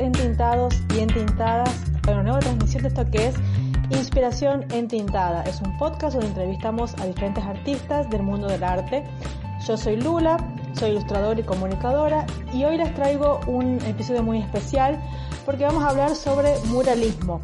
[0.00, 1.70] entintados y entintadas
[2.02, 3.34] para una nueva transmisión de esto que es
[3.90, 5.42] Inspiración Entintada.
[5.44, 9.04] Es un podcast donde entrevistamos a diferentes artistas del mundo del arte.
[9.66, 10.36] Yo soy Lula,
[10.72, 14.98] soy ilustradora y comunicadora y hoy les traigo un episodio muy especial
[15.44, 17.40] porque vamos a hablar sobre muralismo,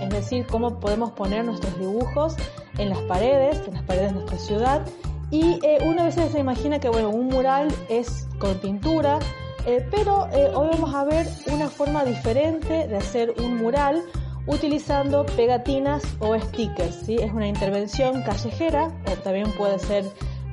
[0.00, 2.36] es decir, cómo podemos poner nuestros dibujos
[2.78, 4.86] en las paredes, en las paredes de nuestra ciudad.
[5.30, 9.18] Y eh, una vez se imagina que bueno, un mural es con pintura,
[9.66, 14.02] eh, pero eh, hoy vamos a ver una forma diferente de hacer un mural
[14.46, 16.94] utilizando pegatinas o stickers.
[17.04, 17.16] ¿sí?
[17.16, 20.04] Es una intervención callejera o también puede ser,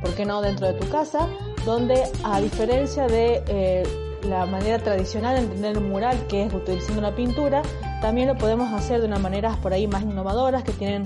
[0.01, 1.29] ¿por qué no?, dentro de tu casa,
[1.63, 3.83] donde a diferencia de eh,
[4.23, 7.61] la manera tradicional de entender un mural, que es utilizando una pintura,
[8.01, 11.03] también lo podemos hacer de una manera por ahí más innovadoras que tienen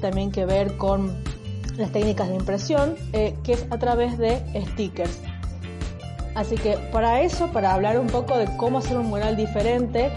[0.00, 1.22] también que ver con
[1.76, 4.40] las técnicas de impresión, que es a través de
[4.70, 5.18] stickers.
[6.34, 10.10] Así que para eso, para hablar un poco de cómo hacer un mural diferente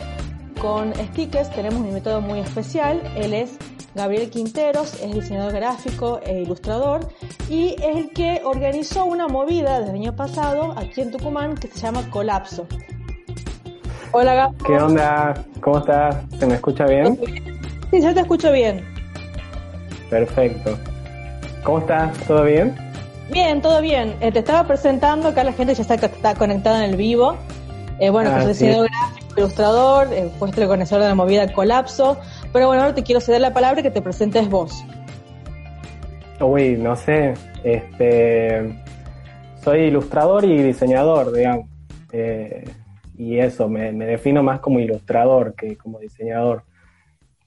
[0.59, 3.01] con stickers, tenemos un invitado muy especial.
[3.15, 3.57] Él es
[3.93, 7.07] Gabriel Quinteros, es diseñador gráfico e ilustrador
[7.49, 11.67] y es el que organizó una movida desde el año pasado aquí en Tucumán que
[11.67, 12.67] se llama Colapso.
[14.11, 14.63] Hola Gabriel.
[14.65, 15.45] ¿Qué onda?
[15.61, 16.15] ¿Cómo estás?
[16.39, 17.19] ¿Se me escucha bien?
[17.91, 18.83] Sí, yo te escucho bien.
[20.09, 20.77] Perfecto.
[21.63, 22.17] ¿Cómo estás?
[22.25, 22.86] ¿Todo bien?
[23.29, 24.15] Bien, todo bien.
[24.21, 27.37] Eh, te estaba presentando, acá la gente ya está, está conectada en el vivo.
[27.99, 32.17] Eh, bueno, ah, pues diseñador gráfico, ilustrador, eh, puesto el conocedor de la movida Colapso.
[32.53, 34.83] Pero bueno, ahora te quiero ceder la palabra y que te presentes vos.
[36.39, 37.33] Uy, no sé.
[37.63, 38.81] Este,
[39.63, 41.67] soy ilustrador y diseñador, digamos.
[42.11, 42.63] Eh,
[43.17, 46.63] y eso, me, defino más como ilustrador que como diseñador.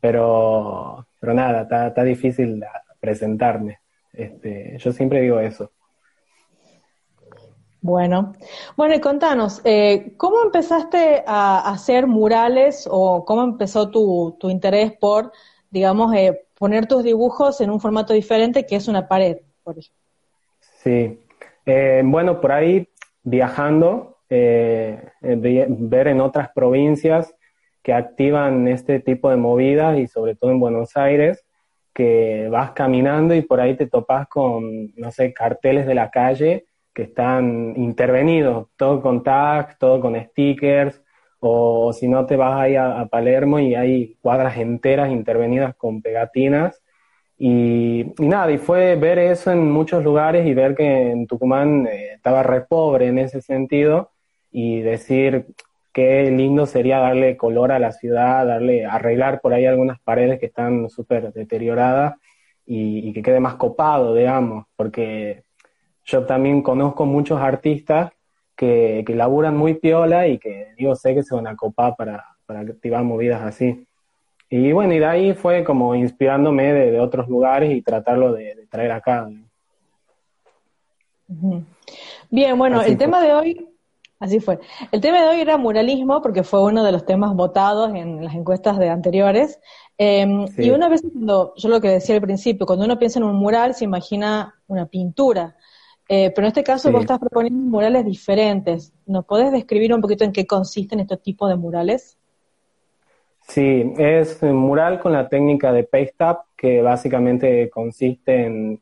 [0.00, 2.64] Pero, pero nada, está difícil
[2.98, 3.78] presentarme.
[4.12, 5.70] Este, yo siempre digo eso.
[7.82, 8.34] Bueno,
[8.76, 14.92] bueno, y contanos, eh, ¿cómo empezaste a hacer murales o cómo empezó tu, tu interés
[14.92, 15.32] por,
[15.70, 19.98] digamos, eh, poner tus dibujos en un formato diferente que es una pared, por ejemplo?
[20.60, 21.20] Sí,
[21.64, 22.86] eh, bueno, por ahí
[23.22, 25.12] viajando, ver
[26.08, 27.34] en otras provincias
[27.82, 31.44] que activan este tipo de movidas y sobre todo en Buenos Aires,
[32.00, 36.64] que vas caminando y por ahí te topas con, no sé, carteles de la calle
[36.94, 41.02] que están intervenidos, todo con tags, todo con stickers,
[41.40, 46.82] o si no te vas ahí a, Palermo y hay cuadras enteras intervenidas con pegatinas.
[47.36, 52.14] Y, nada, y fue ver eso en muchos lugares y ver que en Tucumán eh,
[52.14, 54.10] estaba re pobre en ese sentido
[54.50, 55.48] y decir,
[55.92, 60.46] qué lindo sería darle color a la ciudad, darle, arreglar por ahí algunas paredes que
[60.46, 62.14] están súper deterioradas
[62.66, 65.42] y, que quede más copado, digamos, porque
[66.04, 68.12] yo también conozco muchos artistas
[68.54, 72.24] que, que laburan muy piola y que digo, sé que se van a copar para,
[72.46, 73.86] para activar movidas así.
[74.48, 78.90] Y bueno, y de ahí fue como inspirándome de, otros lugares y tratarlo de, traer
[78.90, 79.30] acá.
[82.28, 83.69] Bien, bueno, el tema de hoy
[84.20, 84.58] Así fue.
[84.92, 88.34] El tema de hoy era muralismo porque fue uno de los temas votados en las
[88.34, 89.58] encuestas de anteriores.
[89.96, 93.24] Em, y una vez cuando, yo lo que decía al principio, cuando uno piensa en
[93.24, 95.56] un mural se imagina una pintura.
[96.06, 98.92] Eh, pero en este caso vos estás proponiendo murales diferentes.
[99.06, 102.18] ¿Nos podés describir un poquito en qué consisten estos tipos de murales?
[103.48, 108.80] Sí, es un mural con la técnica de paste up, que básicamente consiste en,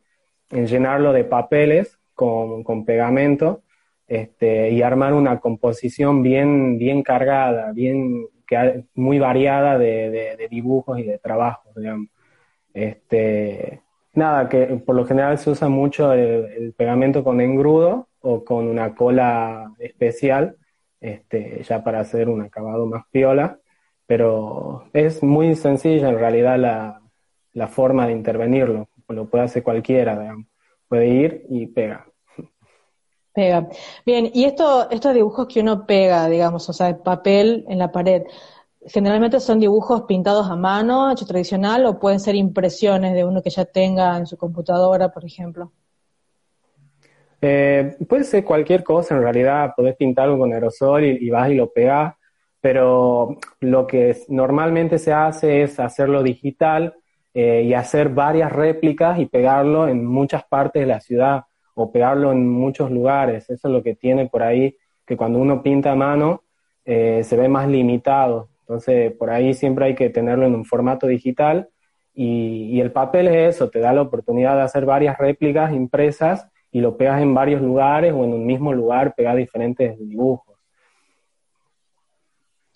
[0.51, 3.63] llenarlo de papeles con, con pegamento
[4.09, 11.05] este, y armar una composición bien, bien cargada, bien, que, muy variada de, dibujos y
[11.05, 11.75] de trabajos.
[12.75, 13.83] Este,
[14.15, 18.95] nada, que por lo general se usa mucho el, pegamento con engrudo o con una
[18.95, 20.57] cola especial,
[21.01, 23.61] este, ya para hacer un acabado más piola,
[24.07, 27.03] pero es muy sencilla en realidad la,
[27.53, 30.37] la forma de intervenirlo, lo puede hacer cualquiera,
[30.89, 32.08] puede ir y pega.
[33.39, 33.69] Pega.
[34.05, 37.93] Bien, y esto, estos dibujos que uno pega, digamos, o sea, el papel en la
[37.93, 38.25] pared,
[38.85, 43.51] generalmente son dibujos pintados a mano, hecho tradicional, o pueden ser impresiones de uno que
[43.51, 45.71] ya tenga en su computadora, por ejemplo.
[47.41, 51.71] Eh, puede ser cualquier cosa, en realidad podés pintarlo con aerosol y, vas y lo
[51.73, 52.17] pegas,
[52.61, 56.97] pero lo que normalmente se hace es hacerlo digital
[57.33, 61.45] eh, y hacer varias réplicas y pegarlo en muchas partes de la ciudad
[61.79, 63.49] o pegarlo en muchos lugares.
[63.51, 64.77] Eso es lo que tiene por ahí,
[65.07, 66.43] que cuando uno pinta a mano
[66.85, 68.49] eh, se ve más limitado.
[68.61, 71.69] Entonces, por ahí siempre hay que tenerlo en un formato digital
[72.15, 76.81] y, el papel es eso, te da la oportunidad de hacer varias réplicas impresas y
[76.81, 80.57] lo pegas en varios lugares o en un mismo lugar, pegar diferentes dibujos.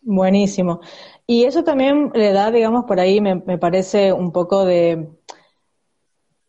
[0.03, 0.81] Buenísimo.
[1.27, 5.09] Y eso también le da, digamos, por ahí me, me parece un poco de,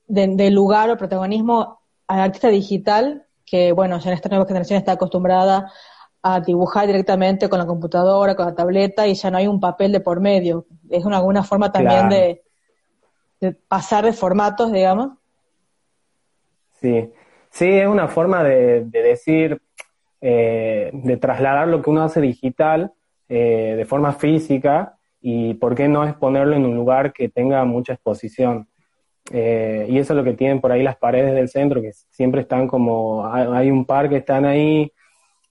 [0.08, 4.94] de, lugar o protagonismo al artista digital, que bueno, ya en esta nueva generación está
[4.94, 5.72] acostumbrada
[6.22, 9.92] a dibujar directamente con la computadora, con la tableta, y ya no hay un papel
[9.92, 10.66] de por medio.
[10.90, 12.44] Es una, alguna forma también de,
[13.68, 15.18] pasar de formatos, digamos.
[16.80, 17.12] Sí,
[17.50, 19.62] sí, es una forma de, decir,
[20.22, 22.94] eh, de trasladar lo que uno hace digital
[23.28, 27.94] eh, de forma física y por qué no exponerlo en un lugar que tenga mucha
[27.94, 28.68] exposición.
[29.32, 32.42] Eh, y eso es lo que tienen por ahí las paredes del centro, que siempre
[32.42, 34.92] están como, hay un par que están ahí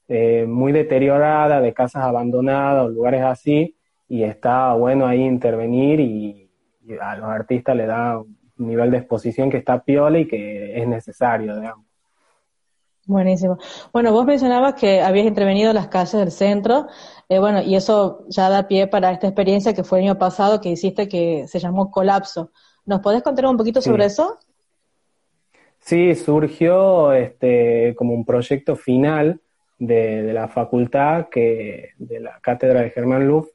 [0.08, 3.76] eh, muy deteriorada, de casas abandonadas o lugares así,
[4.08, 6.38] y está bueno ahí intervenir y,
[7.00, 10.86] a los artistas le da un nivel de exposición que está piola y que es
[10.86, 11.86] necesario, digamos.
[13.06, 13.56] Buenísimo.
[13.92, 16.88] Bueno, vos mencionabas que habías intervenido en las calles del centro,
[17.28, 20.60] eh, bueno, y eso ya da pie para esta experiencia que fue el año pasado
[20.60, 22.50] que hiciste que se llamó Colapso.
[22.84, 24.38] ¿Nos podés contar un poquito sobre eso?
[25.79, 29.40] Sí, surgió este, como un proyecto final
[29.79, 33.49] de, la facultad, que, de la cátedra de Germán Luf,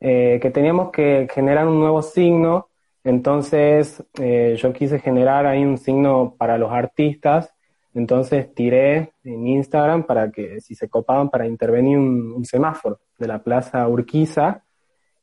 [0.00, 2.68] eh, que teníamos que generar un nuevo signo.
[3.02, 7.52] Entonces eh, yo quise generar ahí un signo para los artistas.
[7.94, 13.42] Entonces tiré en Instagram para que si se copaban para intervenir un semáforo de la
[13.42, 14.65] Plaza Urquiza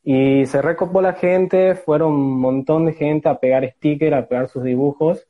[0.04, 4.48] y se recopó la gente, fueron un montón de gente a pegar stickers, a pegar
[4.48, 5.26] sus dibujos.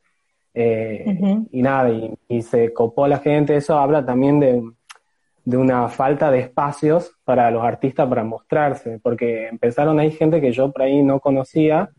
[0.52, 1.04] Eh,
[1.50, 1.90] y nada,
[2.28, 3.56] y, se copó la gente.
[3.56, 10.00] Eso habla también de, una falta de espacios para los artistas para mostrarse, porque empezaron
[10.00, 11.90] ahí gente que yo por ahí no conocía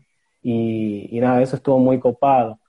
[0.42, 2.60] y, y nada, eso estuvo muy copado.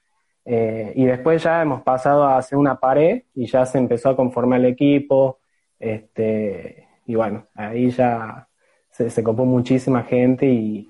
[0.46, 4.16] Eh, y después ya hemos pasado a hacer una pared y ya se empezó a
[4.16, 5.40] conformar el equipo.
[5.78, 8.47] Este, y bueno, ahí ya
[8.98, 10.90] se, copó muchísima gente y,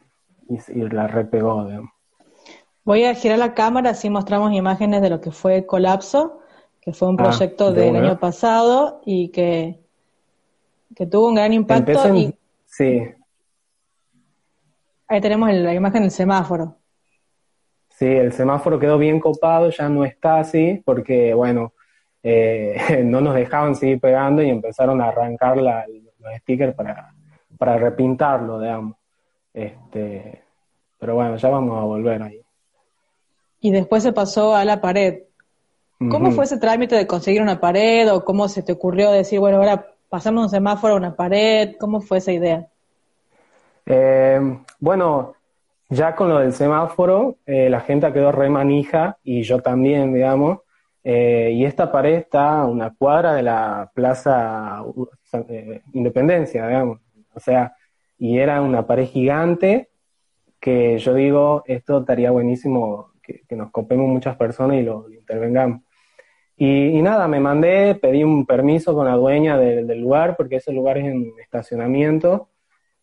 [0.74, 1.68] la repegó.
[2.86, 6.40] Voy a girar la cámara, así mostramos imágenes de lo que fue Colapso,
[6.80, 9.82] que fue un ah, proyecto del año pasado y que,
[10.96, 12.16] que tuvo un gran impacto.
[12.16, 12.34] y,
[12.66, 13.02] sí.
[15.10, 16.78] Ahí tenemos la imagen del semáforo.
[17.90, 21.74] Sí, el semáforo quedó bien copado, ya no está así, porque, bueno,
[22.24, 25.74] eh, no nos dejaban seguir pegando y empezaron a arrancar los
[26.40, 27.14] stickers para,
[27.58, 28.96] para repintarlo, digamos.
[29.54, 30.44] Este,
[31.00, 32.42] pero bueno, ya vamos a volver ahí.
[33.60, 35.24] Y después se pasó a la pared.
[36.12, 39.58] ¿Cómo fue ese trámite de conseguir una pared o cómo se te ocurrió decir, bueno,
[39.58, 41.76] ahora pasamos un semáforo a una pared?
[41.80, 42.68] ¿Cómo fue esa idea?
[43.84, 44.40] Eh,
[44.80, 45.34] bueno,
[45.90, 50.60] ya con lo del semáforo, eh, la gente quedó re manija y yo también, digamos.
[51.04, 54.84] Eh, y esta pared está a una cuadra de la Plaza
[55.94, 57.00] Independencia, digamos.
[57.38, 57.76] O sea,
[58.18, 59.90] y era una pared gigante
[60.60, 65.82] que yo digo, esto estaría buenísimo que, nos copemos muchas personas y lo, intervengamos.
[66.58, 70.98] Y, nada, me mandé, pedí un permiso con la dueña del lugar, porque ese lugar
[70.98, 72.50] es en estacionamiento.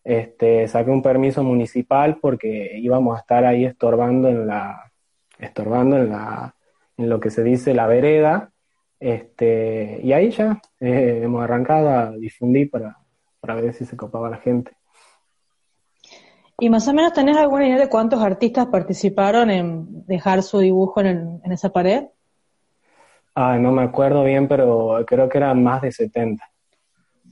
[0.02, 4.92] Este, saqué un permiso municipal porque íbamos a estar ahí estorbando en la,
[5.38, 6.56] estorbando en la,
[6.96, 8.50] en lo que se dice la vereda.
[8.98, 13.03] Este, y ahí ya eh, hemos arrancado a difundir para,
[13.44, 14.72] para ver si se copaba la gente.
[16.58, 21.02] ¿Y más o menos tenés alguna idea de cuántos artistas participaron en dejar su dibujo
[21.02, 22.04] en, esa pared?
[23.34, 26.42] Ah, no me acuerdo bien, pero creo que eran más de 70.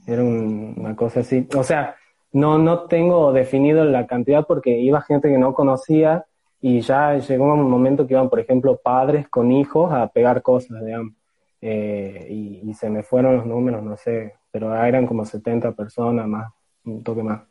[0.05, 1.47] Era una cosa así.
[1.55, 1.95] O sea,
[2.31, 6.25] no, no tengo definido la cantidad porque iba gente que no conocía
[6.61, 10.85] y ya llegó un momento que iban, por ejemplo, padres con hijos a pegar cosas,
[10.85, 11.13] digamos.
[11.59, 16.53] Eh, y, se me fueron los números, no sé, pero eran como 70 personas más,
[16.85, 17.41] un toque más.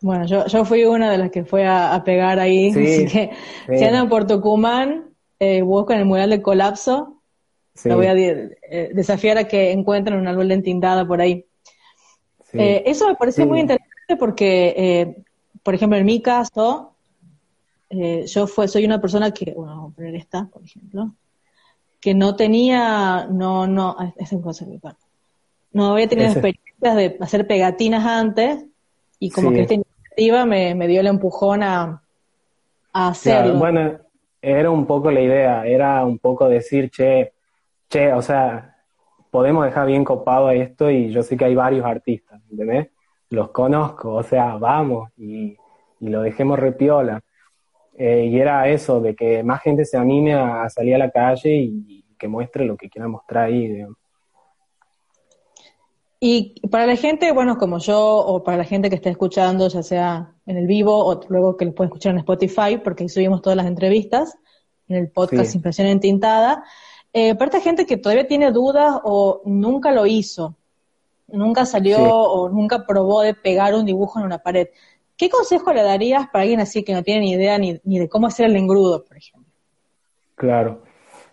[0.00, 3.30] Bueno, yo, yo fui una de las que fue a, pegar ahí, así que
[3.68, 7.20] si andan por Tucumán, eh, buscan el mural de colapso,
[7.84, 11.44] lo voy a eh, desafiar a que encuentren un árbol de entindada por ahí.
[12.54, 15.22] Eh, eso me parece muy interesante porque, eh,
[15.62, 16.94] por ejemplo, en mi caso,
[17.90, 21.14] yo fue, soy una persona que, bueno, vamos a poner esta, por ejemplo,
[22.00, 24.32] que no tenía, no, no, ah, es
[25.72, 28.64] No había tenido experiencias de hacer pegatinas antes
[29.18, 32.02] y como que esta iniciativa me, dio el empujón a,
[32.92, 33.54] hacerlo.
[33.58, 33.98] bueno,
[34.40, 37.32] era un poco la idea, era un poco decir, che,
[37.88, 38.76] che, o sea,
[39.30, 42.88] podemos dejar bien copado esto y yo sé que hay varios artistas, ¿entendés?
[43.30, 45.56] Los conozco, o sea, vamos y,
[46.00, 47.22] y lo dejemos repiola.
[47.94, 51.54] Eh, y era eso, de que más gente se anime a, salir a la calle
[51.54, 53.84] y, que muestre lo que quiera mostrar ahí.
[56.24, 59.82] Y para la gente, bueno, como yo, o para la gente que esté escuchando, ya
[59.82, 63.42] sea en el vivo o luego que lo pueden escuchar en Spotify, porque ahí subimos
[63.42, 64.38] todas las entrevistas,
[64.86, 66.62] en el podcast Impresión Entintada,
[67.12, 70.54] eh, para esta gente que todavía tiene dudas o nunca lo hizo,
[71.26, 74.68] nunca salió o nunca probó de pegar un dibujo en una pared,
[75.16, 78.28] ¿qué consejo le darías para alguien así que no tiene ni idea ni, de cómo
[78.28, 79.50] hacer el engrudo, por ejemplo?
[80.36, 80.82] Claro.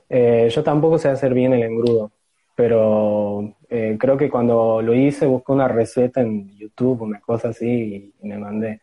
[0.09, 2.11] Eh, yo tampoco sé hacer bien el engrudo
[2.59, 8.13] pero eh, creo que cuando lo hice busqué una receta en YouTube, una cosa así,
[8.21, 8.81] y, me mandé.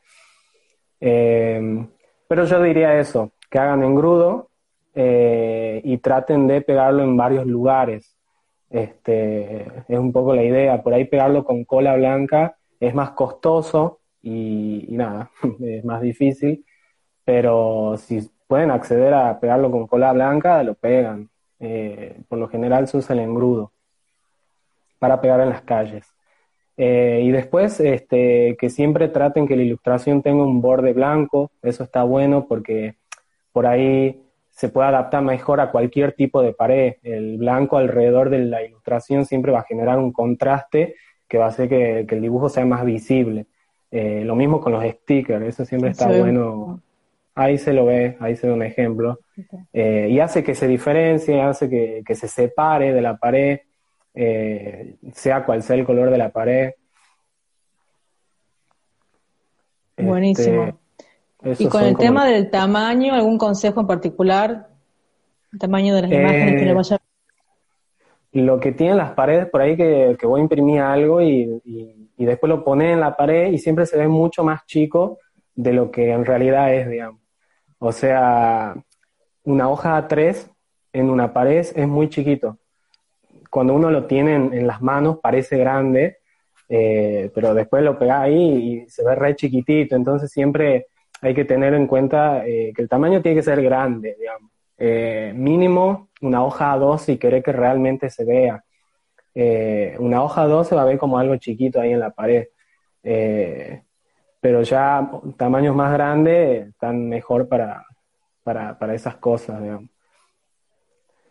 [0.98, 1.86] Eh,
[2.26, 4.48] pero yo diría eso, que hagan engrudo
[4.94, 8.16] eh, y traten de pegarlo en varios lugares.
[8.70, 14.00] Este, es un poco la idea, por ahí pegarlo con cola blanca es más costoso
[14.22, 15.30] y, y nada,
[15.60, 16.64] es más difícil,
[17.26, 21.28] pero si pueden acceder a pegarlo con cola blanca, lo pegan.
[21.60, 23.72] Eh, por lo general se usa el engrudo
[24.98, 26.06] para pegar en las calles.
[26.76, 31.84] Eh, y después, este, que siempre traten que la ilustración tenga un borde blanco, eso
[31.84, 32.96] está bueno porque
[33.52, 36.94] por ahí se puede adaptar mejor a cualquier tipo de pared.
[37.02, 40.96] El blanco alrededor de la ilustración siempre va a generar un contraste
[41.28, 43.46] que va a hacer que, el dibujo sea más visible.
[43.90, 46.80] Eh, lo mismo con los stickers, eso siempre está bueno
[47.36, 49.20] ahí se lo ve, ahí se ve un ejemplo,
[49.72, 53.60] eh, y hace que se diferencie, hace que, se separe de la pared,
[54.14, 56.72] eh, sea cual sea el color de la pared.
[59.98, 60.78] Buenísimo.
[61.42, 64.68] Este, y con el tema del tamaño, ¿algún consejo en particular?
[65.52, 66.98] ¿El tamaño de las imágenes que le vaya
[68.32, 71.62] Lo que tienen las paredes por ahí que, que voy a imprimir algo y,
[72.16, 75.18] y después lo pone en la pared y siempre se ve mucho más chico
[75.54, 77.25] de lo que en realidad es, digamos.
[77.78, 78.74] O sea,
[79.44, 80.50] una hoja A3
[80.92, 82.58] en una pared es muy chiquito.
[83.50, 86.18] Cuando uno lo tiene en, las manos parece grande,
[86.68, 89.94] eh, pero después lo pega ahí y se ve re chiquitito.
[89.94, 90.86] Entonces siempre
[91.20, 94.50] hay que tener en cuenta eh, que el tamaño tiene que ser grande, digamos.
[94.78, 98.62] Eh, mínimo una hoja A2 si quiere que realmente se vea.
[99.98, 102.48] una hoja A2 se va a ver como algo chiquito ahí en la pared
[104.46, 107.84] pero ya tamaños más grandes están mejor para,
[108.44, 109.90] para, esas cosas, digamos.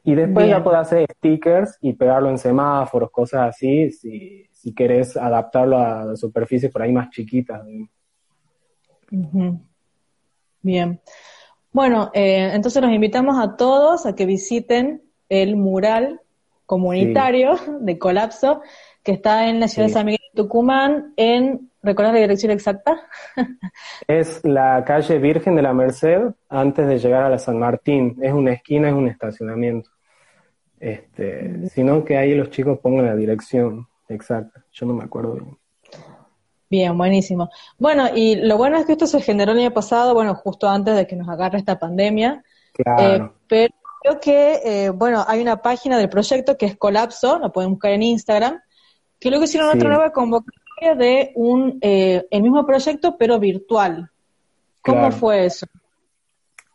[0.04, 5.16] Y después ya puedes hacer stickers y pegarlo en semáforos, cosas así, si, si querés
[5.16, 7.62] adaptarlo a superficies por ahí más chiquitas.
[10.62, 11.00] Bien.
[11.72, 16.20] Bueno, eh, entonces los invitamos a todos a que visiten el mural
[16.66, 18.62] comunitario de Colapso,
[19.04, 23.00] que está en la ciudad de San Miguel de Tucumán, en ¿Recuerdas la dirección exacta?
[24.08, 28.18] es la calle Virgen de la Merced antes de llegar a la San Martín.
[28.24, 29.92] Es una esquina, es un estacionamiento.
[30.80, 34.66] Este, sino que ahí los chicos pongan la dirección exacta.
[34.72, 35.58] Yo no me acuerdo bien.
[36.72, 37.52] Bien, buenísimo.
[37.78, 40.96] Bueno, y lo bueno es que esto se generó el año pasado, bueno, justo antes
[40.96, 42.44] de que nos agarre esta pandemia.
[42.74, 43.26] Claro.
[43.26, 47.50] Eh, pero creo que, eh, bueno, hay una página del proyecto que es Colapso, la
[47.50, 48.60] pueden buscar en Instagram,
[49.20, 54.10] que luego hicieron otra nueva convocatoria de un eh, el mismo proyecto pero virtual.
[54.82, 55.66] ¿Cómo fue eso?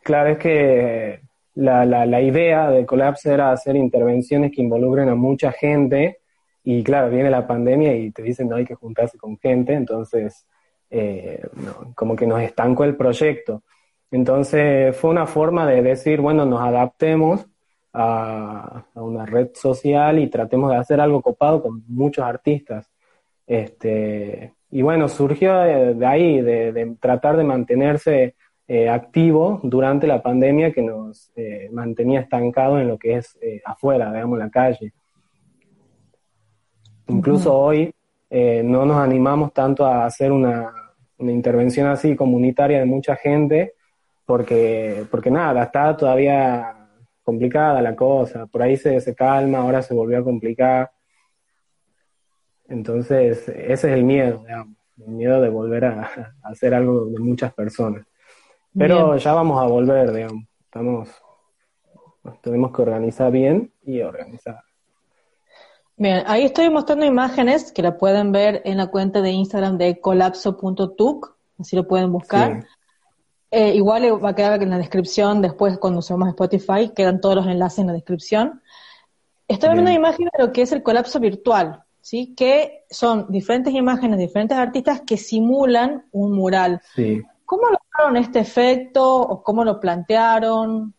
[0.03, 1.21] Claro, es que
[1.55, 6.19] la, la, idea de Collapse era hacer intervenciones que involucren a mucha gente
[6.63, 10.45] y claro, viene la pandemia y te dicen no hay que juntarse con gente, entonces
[10.89, 11.41] eh,
[11.95, 13.63] como que nos estancó el proyecto.
[14.11, 17.45] Entonces fue una forma de decir, bueno, nos adaptemos
[17.93, 22.89] a, a, una red social y tratemos de hacer algo copado con muchos artistas.
[23.51, 30.71] Este, y bueno, surgió de, ahí, de, tratar de mantenerse eh, activo durante la pandemia
[30.71, 34.93] que nos eh, mantenía estancados en lo que es eh, afuera, digamos, la calle.
[37.07, 37.93] Incluso hoy
[38.29, 40.71] no nos animamos tanto a hacer una,
[41.19, 43.73] intervención así comunitaria de mucha gente,
[44.25, 46.87] porque, porque nada, está todavía
[47.21, 50.89] complicada la cosa, por ahí se, se calma, ahora se volvió a complicar.
[52.71, 56.09] Entonces, ese es el miedo, digamos, el miedo de volver a,
[56.43, 58.05] hacer algo de muchas personas.
[58.77, 61.09] Pero ya vamos a volver, digamos, estamos,
[62.23, 64.61] nos tenemos que organizar bien y organizar.
[65.97, 69.99] Bien, ahí estoy mostrando imágenes que la pueden ver en la cuenta de Instagram de
[69.99, 72.65] colapso.tuc, así lo pueden buscar.
[73.51, 77.47] Eh, igual va a quedar en la descripción después cuando usemos Spotify, quedan todos los
[77.47, 78.61] enlaces en la descripción.
[79.49, 81.83] Estoy viendo una imagen de lo que es el colapso virtual.
[82.01, 82.33] ¿Sí?
[82.35, 86.81] que son diferentes imágenes de diferentes artistas que simulan un mural.
[86.95, 87.21] Sí.
[87.45, 90.93] ¿Cómo lograron este efecto o cómo lo plantearon?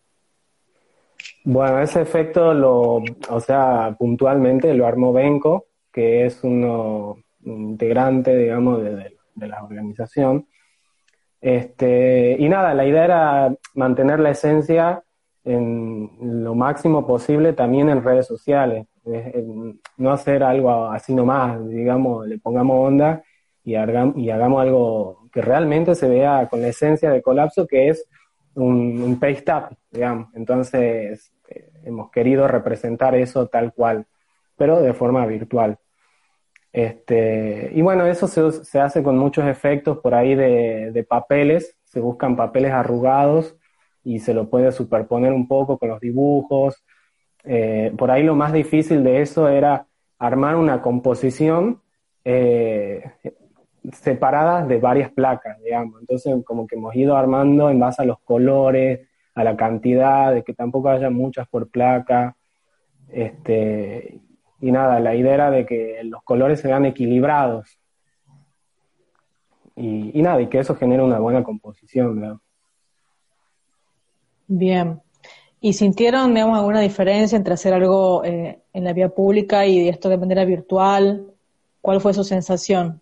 [1.45, 8.83] Bueno, ese efecto lo, o sea, puntualmente lo armó Benko, que es uno integrante, digamos,
[8.83, 10.47] de, la organización.
[11.41, 15.03] Este, y nada, la idea era mantener la esencia
[15.45, 18.87] en lo máximo posible también en redes sociales.
[19.05, 23.23] No hacer algo así nomás, digamos, le pongamos onda
[23.65, 28.09] y, hagamos algo que realmente se vea con la esencia de colapso, que es
[28.55, 30.29] un, un paste digamos.
[30.35, 34.07] Entonces, eh, hemos querido representar eso tal cual,
[34.57, 35.79] pero de forma virtual.
[36.73, 42.01] Este, y bueno, eso se, se, hace con muchos efectos por ahí de, papeles, se
[42.01, 43.57] buscan papeles arrugados
[44.03, 46.83] y se lo puede superponer un poco con los dibujos.
[47.45, 49.87] Eh, por ahí lo más difícil de eso era
[50.19, 51.81] armar una composición
[52.25, 53.03] eh,
[53.93, 56.01] separadas de varias placas, digamos.
[56.01, 60.45] Entonces, como que hemos ido armando en base a los colores, a la cantidad, de
[60.45, 62.37] que tampoco haya muchas por placa.
[63.09, 64.21] Este,
[64.61, 67.79] y nada, la idea era de que los colores se vean equilibrados.
[69.75, 72.39] Y, nada, y que eso genere una buena composición.
[74.47, 75.01] Bien.
[75.65, 80.19] ¿Y sintieron, alguna diferencia entre hacer algo eh, en la vía pública y esto de
[80.19, 81.29] manera virtual?
[81.81, 83.01] ¿Cuál fue su sensación?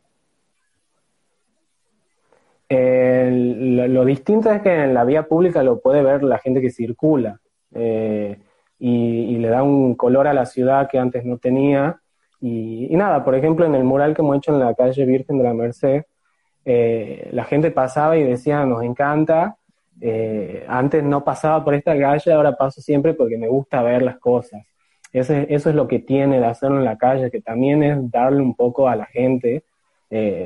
[2.71, 7.41] lo, distinto es que en la vía pública lo puede ver la gente que circula
[7.75, 8.39] eh,
[8.79, 11.99] y, le da un color a la ciudad que antes no tenía.
[12.43, 15.45] Y, nada, por ejemplo, en el mural que hemos hecho en la calle Virgen de
[15.45, 16.05] la Merced,
[16.67, 19.57] eh, la gente pasaba y decía, nos encanta.
[20.01, 24.19] Eh, antes no pasaba por esta calle, ahora paso siempre porque me gusta ver las
[24.19, 24.63] cosas.
[25.13, 25.35] eso
[25.71, 28.89] es lo que tiene de hacerlo en la calle, que también es darle un poco
[28.89, 29.65] a la gente,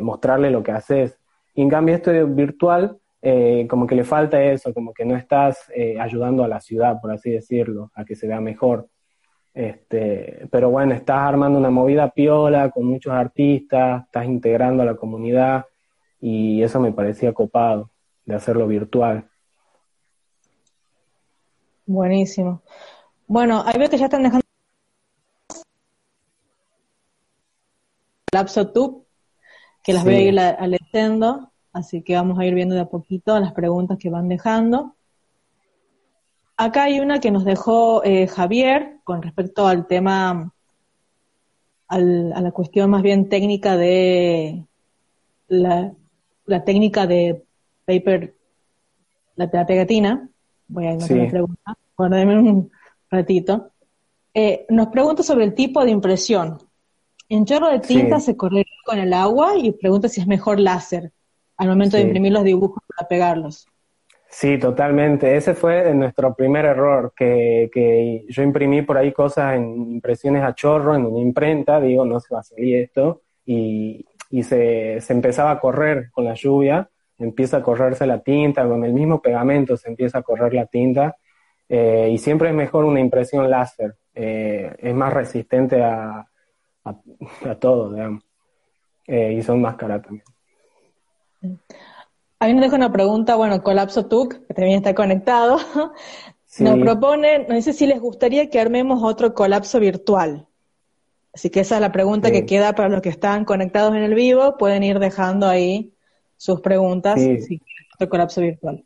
[0.01, 1.19] mostrarle lo que haces.
[1.55, 5.73] Y en cambio esto virtual, eh, como que le falta eso, como que no estás
[5.75, 8.89] eh, ayudando a la ciudad, por así decirlo, a que se vea mejor.
[9.55, 14.97] Este, pero bueno, estás armando una movida piola con muchos artistas, estás integrando a la
[14.97, 15.65] comunidad
[16.21, 17.91] y eso me parecía copado
[18.27, 19.31] de hacerlo virtual.
[21.87, 22.63] Buenísimo.
[23.27, 24.45] Bueno, ahí veo que ya están dejando
[28.33, 29.05] lapso
[29.83, 33.39] que las voy a ir leyendo, así que vamos a ir viendo de a poquito
[33.39, 34.97] las preguntas que van dejando.
[36.57, 40.53] Acá hay una que nos dejó eh, Javier con respecto al tema,
[41.89, 44.65] a la cuestión más bien técnica de
[45.49, 45.93] la,
[46.65, 47.45] técnica de
[47.85, 48.35] paper,
[49.37, 50.31] la, la pegatina.
[50.69, 51.15] Voy a ir sí.
[51.15, 52.71] la pregunta, guárdeme un
[53.11, 53.71] ratito.
[54.33, 56.59] Eh, nos pregunta sobre el tipo de impresión.
[57.29, 61.13] En chorro de tinta se corre con el agua y pregunta si es mejor láser
[61.57, 63.67] al momento de imprimir los dibujos para pegarlos.
[64.29, 65.37] Sí, totalmente.
[65.37, 70.55] Ese fue nuestro primer error, que, que, yo imprimí por ahí cosas en impresiones a
[70.57, 75.13] chorro, en una imprenta, digo, no se va a salir esto, y, y se, se,
[75.13, 79.77] empezaba a correr con la lluvia, empieza a correrse la tinta, con el mismo pegamento
[79.77, 81.17] se empieza a correr la tinta,
[81.69, 86.27] eh, y siempre es mejor una impresión láser, eh, es más resistente a,
[86.85, 88.23] a, todo, digamos.
[89.07, 90.25] Eh, y son más caras también.
[92.39, 95.59] A mí nos deja una pregunta, bueno, Colapso TUC, que también está conectado,
[96.59, 100.47] nos propone, nos dice si les gustaría que armemos otro colapso virtual.
[101.33, 104.15] Así que esa es la pregunta que queda para los que están conectados en el
[104.15, 105.94] vivo, pueden ir dejando ahí
[106.45, 107.61] sus preguntas si
[107.95, 108.85] otro colapso virtual.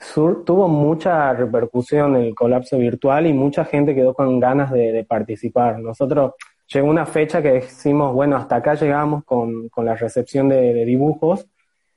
[0.00, 5.78] Sur tuvo mucha repercusión el colapso virtual y mucha gente quedó con ganas de participar.
[5.80, 6.32] Nosotros
[6.72, 11.46] llegó una fecha que decimos, bueno, hasta acá llegamos con, la recepción de, dibujos,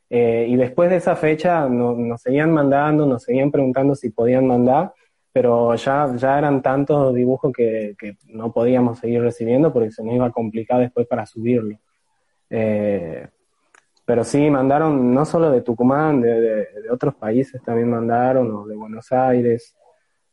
[0.09, 4.93] eh, y después de esa fecha nos seguían mandando, nos seguían preguntando si podían mandar,
[5.31, 7.95] pero ya, ya eran tantos dibujos que,
[8.27, 11.77] no podíamos seguir recibiendo porque se nos iba a complicar después para subirlo.
[12.49, 13.27] Eh,
[14.11, 18.75] pero sí, mandaron no solo de Tucumán, de, de, otros países también mandaron, o de
[18.75, 19.73] Buenos Aires.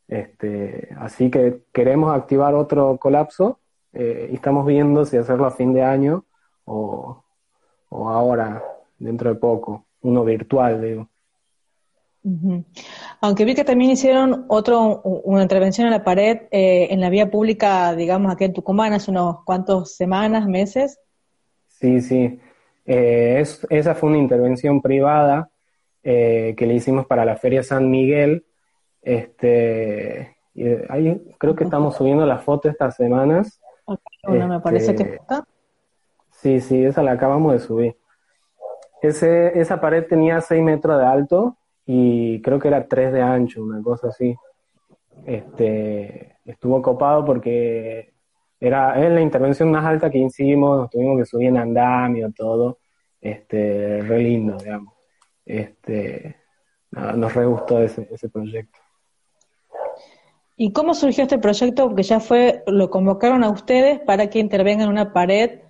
[0.08, 3.60] Este, así que queremos activar otro colapso
[3.92, 6.24] eh, y estamos viendo si hacerlo a fin de año
[6.64, 7.22] o,
[7.92, 8.64] ahora,
[8.98, 11.08] dentro de poco, uno virtual, digo.
[13.20, 17.30] Aunque vi que también hicieron otro, una intervención en la pared eh, en la vía
[17.30, 20.98] pública, digamos, aquí en Tucumán, hace unos cuantos semanas, meses.
[21.68, 22.40] Sí, sí.
[22.88, 25.50] Eh, esa fue una intervención privada
[26.02, 28.46] que le hicimos para la Feria San Miguel.
[29.02, 30.36] Este,
[30.88, 33.60] ahí creo que estamos subiendo la foto estas semanas
[34.26, 35.44] me parece que este, está.
[36.30, 37.96] Sí, sí, esa la acabamos de subir.
[39.00, 43.62] Ese, esa pared tenía 6 metros de alto y creo que era 3 de ancho,
[43.62, 44.36] una cosa así.
[45.26, 48.12] Este, estuvo copado porque
[48.60, 52.78] era, es la intervención más alta que hicimos, nos tuvimos que subir en andamio, todo,
[53.20, 54.94] este, re lindo, digamos.
[55.44, 56.36] Este,
[56.90, 58.78] nos re gustó ese, ese proyecto.
[60.56, 61.86] ¿Y cómo surgió este proyecto?
[61.86, 65.60] Porque ya fue, lo convocaron a ustedes para que intervengan en una pared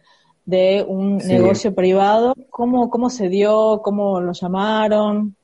[0.47, 2.35] de un negocio privado.
[2.49, 3.83] ¿Cómo, ¿Cómo se dio?
[3.83, 5.37] ¿Cómo lo llamaron?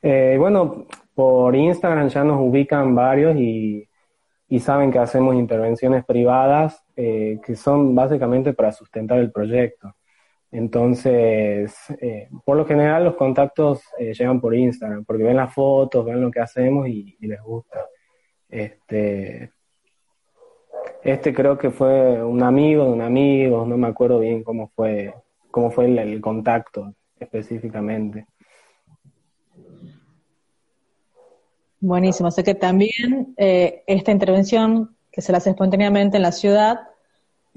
[0.00, 3.87] Eh, bueno, por Instagram ya nos ubican varios y,
[4.60, 9.94] saben que hacemos intervenciones privadas eh, que son básicamente para sustentar el proyecto.
[10.50, 16.22] Entonces, eh, por lo general los contactos llegan por Instagram, porque ven las fotos, ven
[16.22, 17.86] lo que hacemos y, les gusta.
[18.48, 19.52] Este,
[21.02, 25.12] este creo que fue un amigo de un amigo, no me acuerdo bien cómo fue,
[25.50, 28.26] cómo fue el contacto específicamente.
[31.80, 32.28] Buenísimo.
[32.28, 36.80] O sea que también eh, esta intervención que se la hace espontáneamente en la ciudad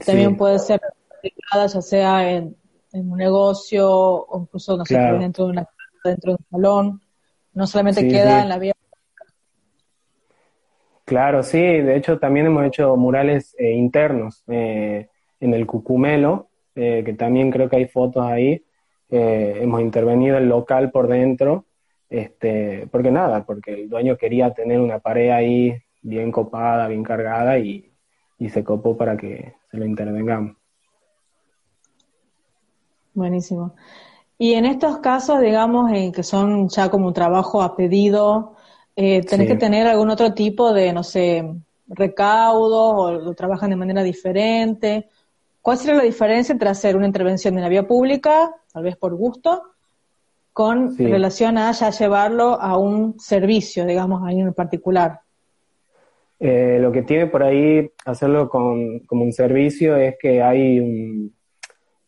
[0.05, 0.81] también puede ser
[1.17, 2.55] aplicada ya sea en,
[2.93, 5.69] un negocio o incluso no sé, dentro de una
[6.03, 7.01] dentro de un salón.
[7.53, 8.73] No solamente queda en la vía.
[11.05, 11.59] Claro, sí.
[11.59, 17.69] De hecho, también hemos hecho murales eh, internos eh, en el Cucumelo, que también creo
[17.69, 18.63] que hay fotos ahí.
[19.09, 21.65] hemos intervenido el local por dentro
[22.11, 27.57] este, porque nada, porque el dueño quería tener una pared ahí bien copada, bien cargada
[27.57, 27.87] y,
[28.49, 30.57] se copó para que se lo intervengamos.
[33.13, 33.75] Buenísimo.
[34.39, 38.55] Y en estos casos, digamos, en que son ya como un trabajo a pedido,
[38.95, 41.47] eh, ¿tenés que tener algún otro tipo de, no sé,
[41.87, 45.07] recaudo o lo trabajan de manera diferente?
[45.61, 49.13] ¿Cuál sería la diferencia entre hacer una intervención en la vía pública, tal vez por
[49.15, 49.61] gusto,
[50.53, 55.21] con relación a ya llevarlo a un servicio, digamos, ahí en particular.
[56.39, 61.35] Eh, lo que tiene por ahí hacerlo con, como un servicio es que hay un,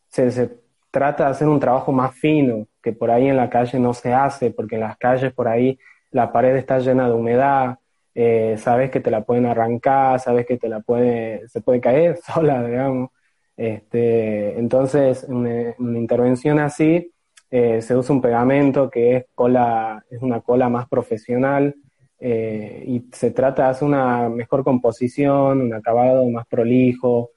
[0.09, 0.49] se,
[0.91, 4.13] trata de hacer un trabajo más fino, que por ahí en la calle no se
[4.13, 5.79] hace, porque en las calles por ahí
[6.11, 7.79] la pared está llena de humedad,
[8.13, 12.17] eh, sabes que te la pueden arrancar, sabes que te la puede, se puede caer
[12.33, 13.09] sola, digamos.
[13.55, 17.11] Este, entonces, una intervención así,
[17.55, 21.75] eh, se usa un pegamento que es cola, es una cola más profesional
[22.19, 27.29] eh, y se trata de hacer una mejor composición, un acabado más prolijo.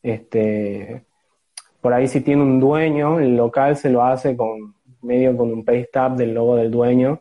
[0.00, 1.04] Este,
[1.80, 5.64] por ahí si tiene un dueño, el local se lo hace con medio con un
[5.64, 7.20] paste del logo del dueño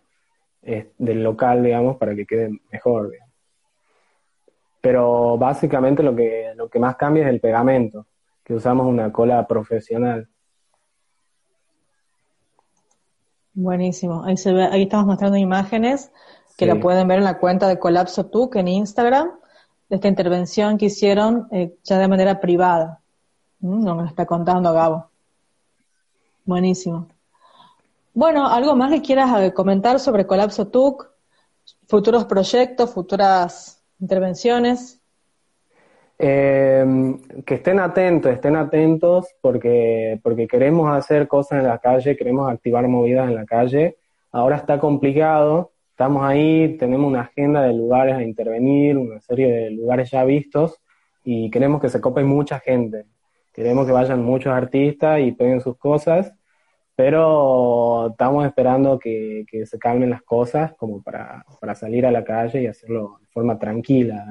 [0.61, 3.13] del local, digamos, para que quede mejor.
[4.79, 8.05] Pero básicamente lo que, lo que más cambia es el pegamento,
[8.43, 10.29] que usamos una cola profesional.
[13.53, 14.23] Buenísimo.
[14.23, 16.11] Ahí, se ve, ahí estamos mostrando imágenes
[16.57, 19.31] que la pueden ver en la cuenta de Colapso TUC en Instagram,
[19.89, 23.01] de esta intervención que hicieron eh, ya de manera privada.
[23.59, 25.07] Mm, no me lo está contando Gabo.
[26.45, 27.07] Buenísimo.
[28.13, 31.09] Bueno, ¿algo más que quieras eh, comentar sobre Colapso TUC?
[31.87, 34.99] Futuros proyectos, futuras intervenciones.
[36.19, 36.85] Eh,
[37.45, 42.87] que estén atentos, estén atentos porque, porque queremos hacer cosas en la calle, queremos activar
[42.87, 43.97] movidas en la calle.
[44.31, 49.71] Ahora está complicado, estamos ahí, tenemos una agenda de lugares a intervenir, una serie de
[49.71, 50.79] lugares ya vistos
[51.23, 53.05] y queremos que se cope mucha gente.
[53.53, 56.33] Queremos que vayan muchos artistas y peguen sus cosas,
[56.95, 62.23] pero estamos esperando que, que se calmen las cosas como para, para salir a la
[62.23, 64.25] calle y hacerlo de forma tranquila.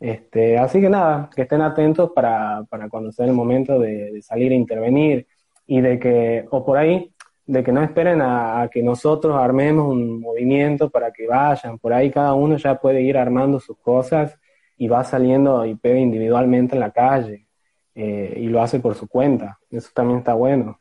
[0.00, 4.50] Este, así que nada, que estén atentos para, para cuando sea el momento de, salir
[4.50, 5.26] a intervenir
[5.66, 7.12] y de que, o por ahí,
[7.46, 11.78] de que no esperen a, que nosotros armemos un movimiento para que vayan.
[11.78, 14.38] Por ahí cada uno ya puede ir armando sus cosas
[14.78, 17.46] y va saliendo y pega individualmente en la calle
[17.94, 19.58] eh, y lo hace por su cuenta.
[19.70, 20.80] Eso también está bueno,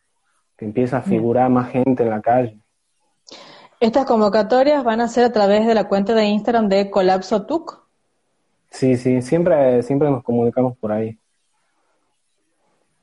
[0.55, 2.57] que empieza a figurar más gente en la calle.
[3.81, 7.88] Estas convocatorias van a ser a través de la cuenta de Instagram de Colapso TUC.
[8.71, 11.17] Sí, sí, siempre, siempre nos comunicamos por ahí.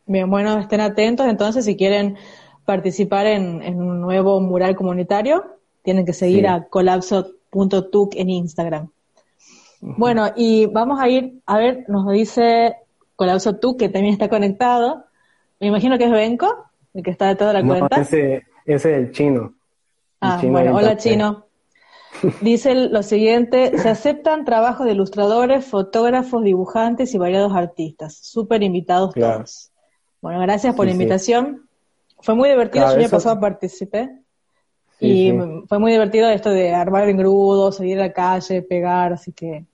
[0.06, 2.16] Bien, bueno, estén atentos entonces si quieren
[2.64, 5.44] participar en, un nuevo mural comunitario,
[5.82, 8.90] tienen que seguir a colapso.tuc en Instagram.
[9.80, 12.76] Bueno, y vamos a ir, a ver, nos dice
[13.14, 15.04] Colapso que también está conectado.
[15.60, 18.00] Me imagino que es Benco, el que está detrás de la no, cuenta.
[18.00, 19.54] Ese, ese es el chino.
[20.20, 21.45] ah, bueno, hola chino.
[22.40, 28.18] Dice lo siguiente, se aceptan trabajos de ilustradores, fotógrafos, dibujantes y variados artistas.
[28.20, 29.72] Súper invitados todos.
[30.20, 31.68] Bueno, gracias por la invitación.
[32.20, 34.10] Fue muy divertido, yo ya pasado participé.
[34.98, 35.32] y
[35.68, 39.66] fue muy divertido esto de armar en grudo, salir a la calle, pegar, así que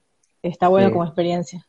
[0.43, 1.67] está bueno como experiencia.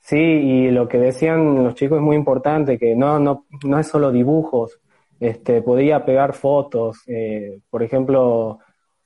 [0.00, 3.86] Sí, y lo que decían los chicos es muy importante, que no, no, no es
[3.86, 4.78] solo dibujos,
[5.18, 8.58] este, podía pegar fotos, eh, por ejemplo,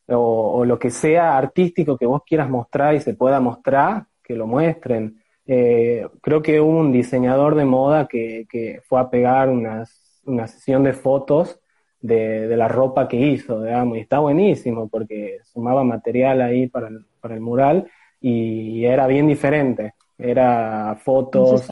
[0.09, 4.47] o, lo que sea artístico que vos quieras mostrar y se pueda mostrar, que lo
[4.47, 5.23] muestren.
[5.47, 10.47] Eh, creo que hubo un diseñador de moda que, que fue a pegar unas, una
[10.47, 11.59] sesión de fotos
[12.01, 16.89] de, de, la ropa que hizo, digamos, y está buenísimo porque sumaba material ahí para
[16.89, 17.91] el, para el mural
[18.21, 19.95] y era bien diferente.
[20.19, 21.69] Era fotos,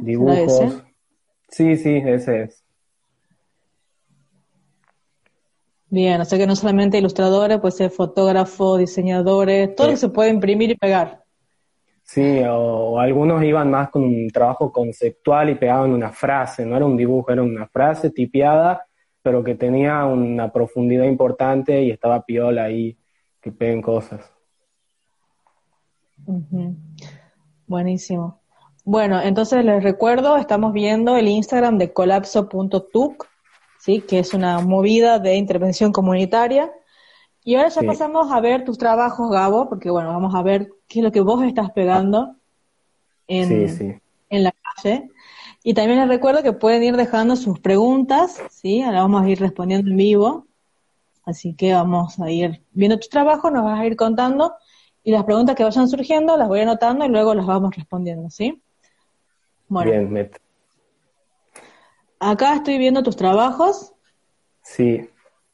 [0.00, 0.82] dibujos.
[1.48, 2.64] Sí, sí, ese es.
[5.90, 10.70] Bien, o sea que no solamente ilustradores, puede ser fotógrafos, diseñadores, todo se puede imprimir
[10.70, 11.24] y pegar.
[12.04, 16.86] Sí, o, algunos iban más con un trabajo conceptual y pegaban una frase, no era
[16.86, 18.86] un dibujo, era una frase tipiada,
[19.20, 22.96] pero que tenía una profundidad importante y estaba piola ahí,
[23.40, 24.32] que peguen cosas.
[27.66, 28.40] Buenísimo.
[28.84, 33.28] Bueno, entonces les recuerdo, estamos viendo el Instagram de colapso.tuc,
[33.80, 34.02] ¿sí?
[34.02, 36.70] que es una movida de intervención comunitaria.
[37.42, 41.00] Y ahora ya pasamos a ver tus trabajos, Gabo, porque bueno, vamos a ver qué
[41.00, 42.36] es lo que vos estás pegando
[43.26, 45.08] en, en la calle.
[45.62, 48.82] Y también les recuerdo que pueden ir dejando sus preguntas, ¿sí?
[48.82, 50.46] Ahora vamos a ir respondiendo en vivo.
[51.24, 54.54] Así que vamos a ir viendo tus trabajos, nos vas a ir contando
[55.02, 58.60] y las preguntas que vayan surgiendo las voy anotando y luego las vamos respondiendo, ¿sí?
[59.68, 59.90] Bueno.
[59.90, 60.30] Bien,
[62.20, 63.94] Acá estoy viendo tus trabajos.
[64.62, 65.08] Sí.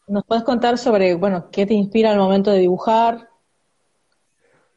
[0.09, 3.29] ¿Nos puedes contar sobre, bueno, qué te inspira al momento de dibujar?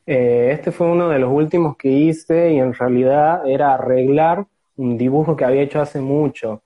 [0.05, 4.97] Eh, este fue uno de los últimos que hice y en realidad era arreglar un
[4.97, 6.61] dibujo que había hecho hace mucho.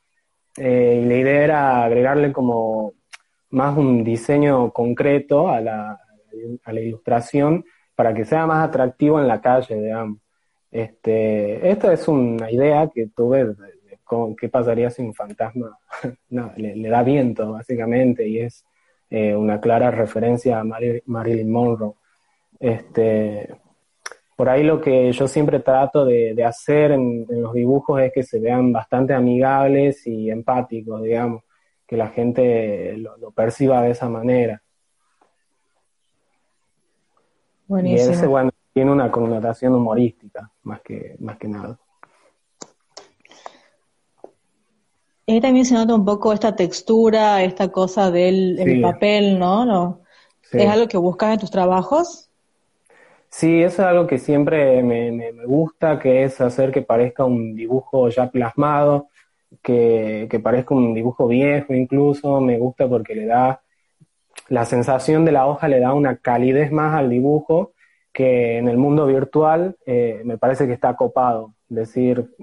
[0.58, 2.94] Eh, y la idea era agregarle como
[3.52, 6.00] más un diseño concreto a la,
[6.66, 7.64] a la ilustración
[7.96, 10.20] para que sea más atractivo en la calle, digamos.
[10.70, 13.56] Este, esta es una idea que tuve
[14.38, 15.78] qué pasaría si un fantasma
[16.30, 18.66] no, le, da viento, básicamente, y es
[19.10, 21.94] eh, una clara referencia a Marilyn Monroe.
[22.60, 23.50] Este,
[24.36, 28.40] por ahí lo que yo siempre trato de, hacer en, los dibujos es que se
[28.40, 31.44] vean bastante amigables y empáticos, digamos,
[31.86, 34.62] que la gente lo perciba de esa manera.
[37.84, 41.78] Y ese, bueno, tiene una connotación humorística, más que, más que nada.
[45.28, 49.66] Ahí también se nota un poco esta textura, esta cosa del papel, ¿no?
[49.66, 50.02] ¿no?
[50.52, 52.30] ¿Es algo que buscas en tus trabajos?
[53.30, 57.56] Sí, eso es algo que siempre me, me, gusta, que es hacer que parezca un
[57.56, 59.08] dibujo ya plasmado,
[59.64, 63.64] que, que parezca un dibujo viejo incluso, me gusta porque le da
[64.50, 67.74] la sensación de la hoja le da una calidez más al dibujo
[68.12, 71.56] que en el mundo virtual eh, me parece que está copado.
[71.70, 72.36] Es decir,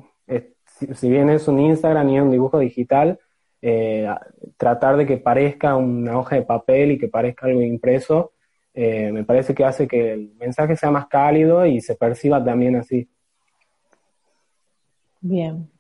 [0.95, 3.19] si, bien es un Instagram y es un dibujo digital,
[3.63, 4.09] eh,
[4.57, 8.33] tratar de que parezca una hoja de papel y que parezca algo impreso,
[8.75, 12.77] eh, me parece que hace que el mensaje sea más cálido y se perciba también
[12.77, 13.09] así.
[15.21, 15.71] Bien.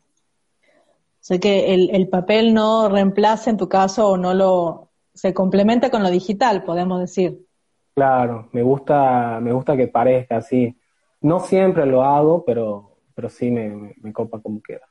[0.72, 5.34] O sea que el, el papel no reemplaza en tu caso o no lo, se
[5.34, 7.46] complementa con lo digital, podemos decir.
[7.94, 10.76] Claro, me gusta, me gusta que parezca así.
[11.20, 14.88] No siempre lo hago, pero, pero sí me, me, copa como queda.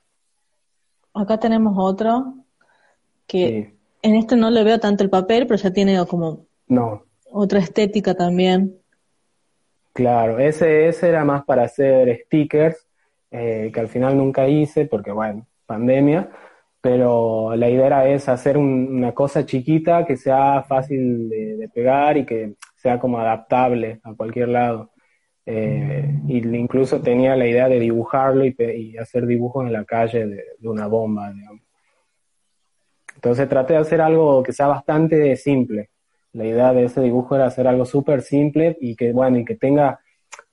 [1.14, 2.36] Acá tenemos otro
[3.28, 7.04] que en este no le veo tanto el papel, pero ya tiene como no.
[7.32, 8.80] otra estética también.
[9.94, 12.88] Claro, ese, ese era más para hacer stickers,
[13.32, 16.30] eh, que al final nunca hice porque, bueno, pandemia,
[16.82, 22.56] pero la idea es hacer una cosa chiquita que sea fácil de, pegar y que
[22.76, 24.92] sea como adaptable a cualquier lado.
[25.52, 30.44] Eh, y incluso tenía la idea de dibujarlo y, hacer dibujos en la calle de,
[30.62, 31.34] una bomba.
[33.16, 35.90] Entonces traté de hacer algo que sea bastante simple.
[36.34, 39.56] La idea de ese dibujo era hacer algo súper simple y que, bueno, y que
[39.56, 40.00] tenga,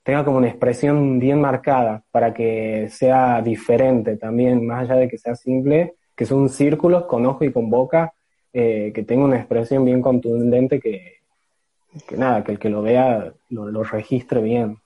[0.03, 5.19] tenga como una expresión bien marcada para que sea diferente también, más allá de que
[5.19, 8.15] sea simple, que son círculos con ojo y con boca,
[8.51, 11.17] eh, que tenga una expresión bien contundente que,
[12.17, 14.79] nada, que el que lo vea lo, registre bien.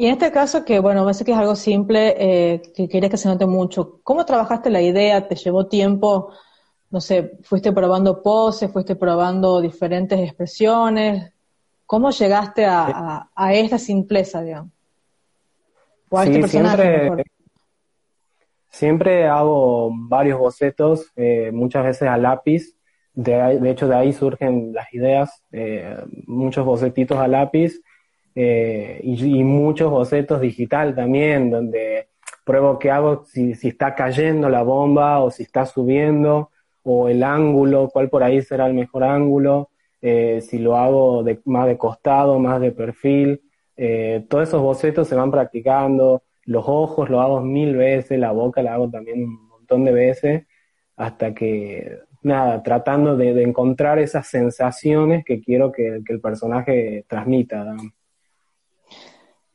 [0.00, 3.16] Y en este caso, que bueno, parece que es algo simple, eh, que querías que
[3.16, 5.26] se note mucho, ¿cómo trabajaste la idea?
[5.26, 6.32] ¿Te llevó tiempo?
[6.88, 8.70] No sé, ¿fuiste probando poses?
[8.70, 11.32] ¿Fuiste probando diferentes expresiones?
[11.84, 14.70] ¿Cómo llegaste a, esta simpleza, digamos?
[16.10, 17.24] O a este personaje,
[18.70, 22.76] Siempre hago varios bocetos, eh, muchas veces a lápiz.
[23.14, 25.96] De, hecho, de ahí surgen las ideas, eh,
[26.28, 27.80] muchos bocetitos a lápiz.
[28.40, 32.08] Eh, y, muchos bocetos digital también, donde
[32.44, 36.50] pruebo qué hago si, si está cayendo la bomba o si está subiendo
[36.84, 39.70] o el ángulo, cuál por ahí será el mejor ángulo,
[40.00, 43.42] eh, si lo hago de, más de costado, más de perfil.
[43.76, 48.62] Eh, todos esos bocetos se van practicando, los ojos lo hago mil veces, la boca
[48.62, 50.46] la hago también un montón de veces,
[50.96, 57.74] hasta que, nada, tratando de, encontrar esas sensaciones que quiero que, el personaje transmita.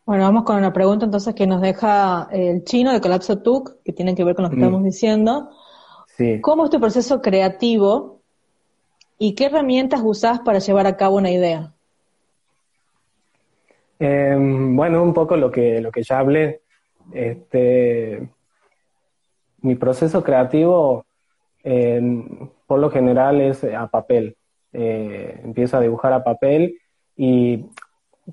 [0.06, 3.94] Bueno, vamos con una pregunta entonces que nos deja el chino de Colapso Tuk, que
[3.94, 4.60] tiene que ver con lo que mm.
[4.60, 5.50] estamos diciendo.
[6.42, 8.22] ¿Cómo es tu proceso creativo
[9.18, 11.74] y qué herramientas usás para llevar a cabo una idea?
[13.98, 16.62] Em, bueno, un poco lo que, lo que ya hablé.
[17.14, 18.28] Este,
[19.62, 21.06] mi proceso creativo,
[21.64, 24.36] em, por lo general, es a papel.
[24.74, 26.78] Eh, empiezo a dibujar a papel
[27.16, 27.66] y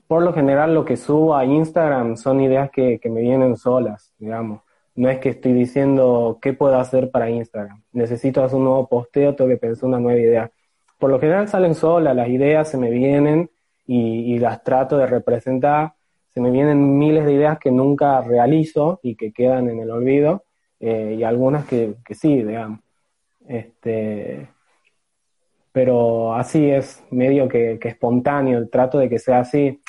[0.06, 4.12] por lo general lo que subo a Instagram son ideas que, que me vienen solas,
[4.18, 4.62] digamos.
[4.94, 7.82] No es que estoy diciendo qué puedo hacer para Instagram.
[7.92, 10.50] Necesito hacer un nuevo posteo, tengo que pensar una nueva idea.
[10.98, 13.50] Por lo general salen solas, las ideas se me vienen
[13.86, 15.94] y, las trato de representar.
[16.28, 20.44] Se me vienen miles de ideas que nunca realizo y que quedan en el olvido,
[20.78, 22.80] eh, y algunas que, sí, digamos.
[23.48, 24.48] Este,
[25.72, 29.80] pero así es, medio que, que espontáneo, trato de que sea así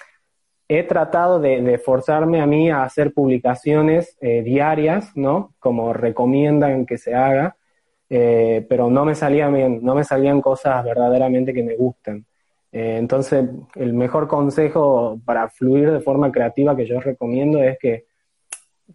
[0.73, 5.53] he tratado de, forzarme a mí a hacer publicaciones eh, diarias, ¿no?
[5.59, 7.57] Como recomiendan que se haga,
[8.09, 12.25] eh, pero no me salían bien, no me salían cosas verdaderamente que me gusten.
[12.71, 18.05] Eh, entonces, el mejor consejo para fluir de forma creativa que yo recomiendo es que,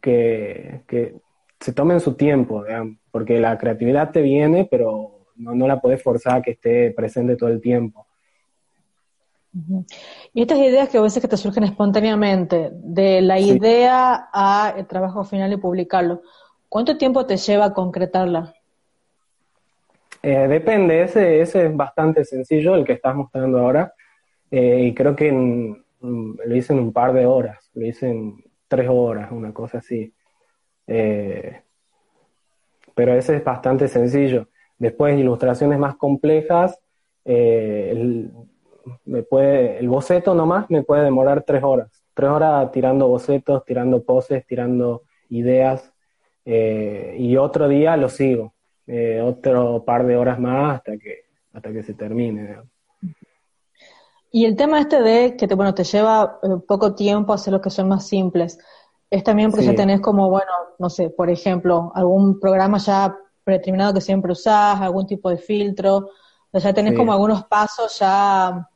[0.00, 1.14] que,
[1.60, 2.64] se tomen su tiempo,
[3.10, 7.36] porque la creatividad te viene, pero no, no la puedes forzar a que esté presente
[7.36, 8.06] todo el tiempo.
[10.34, 14.86] Y estas ideas que a veces que te surgen espontáneamente, de la idea a el
[14.86, 16.22] trabajo final y publicarlo,
[16.68, 18.54] ¿cuánto tiempo te lleva a concretarla?
[20.22, 23.94] Eh, depende, ese, ese es bastante sencillo, el que estás mostrando ahora,
[24.50, 28.88] eh, y creo que lo hice en un par de horas, lo hice en tres
[28.90, 30.12] horas, una cosa así.
[30.86, 31.62] Eh,
[32.94, 34.48] pero ese es bastante sencillo.
[34.78, 36.78] Después, ilustraciones más complejas,
[37.24, 38.30] el,
[39.04, 41.90] me puede, el boceto nomás me puede demorar tres horas.
[42.14, 45.92] Tres horas tirando bocetos, tirando poses, tirando ideas.
[46.44, 48.54] Eh, y otro día lo sigo.
[48.86, 52.58] Eh, otro par de horas más hasta que, hasta que se termine.
[54.30, 57.62] Y el tema este de que te, bueno, te lleva eh, poco tiempo hacer los
[57.62, 58.58] que son más simples,
[59.10, 63.94] es también porque ya tenés como, bueno, no sé, por ejemplo, algún programa ya predeterminado
[63.94, 66.10] que siempre usás, algún tipo de filtro,
[66.50, 68.68] o ya tenés como algunos pasos ya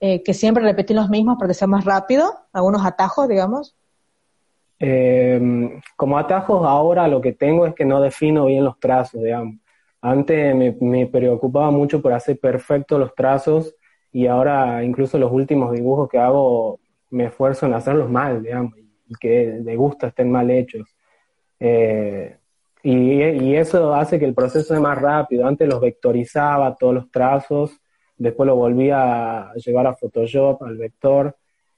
[0.00, 2.32] eh, que siempre repetir los mismos para que sea más rápido?
[2.52, 3.76] ¿Algunos atajos, digamos?
[4.78, 9.56] Em, como atajos ahora lo que tengo es que no defino bien los trazos, digamos.
[10.00, 13.74] Antes me, preocupaba mucho por hacer perfectos los trazos
[14.10, 18.74] y ahora incluso los últimos dibujos que hago me esfuerzo en hacerlos mal, digamos,
[19.06, 20.88] y que de gusto estén mal hechos.
[21.60, 22.36] Eh,
[22.84, 25.46] y, eso hace que el proceso sea más rápido.
[25.46, 27.80] Antes los vectorizaba todos los trazos
[28.16, 31.36] después lo volví a llevar a Photoshop, al vector,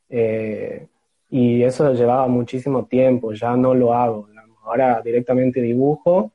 [0.09, 0.87] eh,
[1.31, 4.29] y eso llevaba muchísimo tiempo, ya no lo hago.
[4.65, 6.33] Ahora directamente dibujo,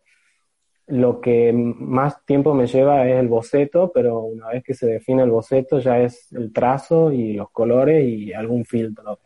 [0.87, 5.23] lo que más tiempo me lleva es el boceto, pero una vez que se define
[5.23, 9.19] el boceto ya es el trazo y los colores y algún filtro.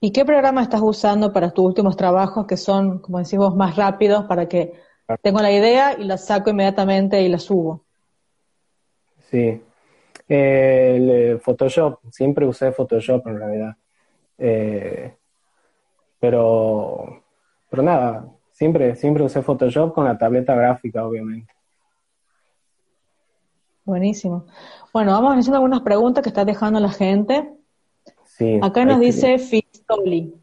[0.00, 4.24] ¿Y qué programa estás usando para tus últimos trabajos que son, como decimos, más rápidos
[4.24, 4.74] para que
[5.22, 7.84] tengo la idea y la saco inmediatamente y la subo?
[9.30, 9.62] Sí.
[10.28, 13.76] el eh, Photoshop, siempre usé Photoshop en realidad.
[14.38, 15.14] Eh,
[16.18, 17.22] pero,
[17.68, 21.52] pero nada, siempre, siempre usé Photoshop con la tableta gráfica, obviamente.
[23.84, 24.46] Buenísimo.
[24.92, 27.59] Bueno, vamos haciendo algunas preguntas que está dejando la gente.
[28.40, 30.34] Sí, Acá nos dice Fistoli.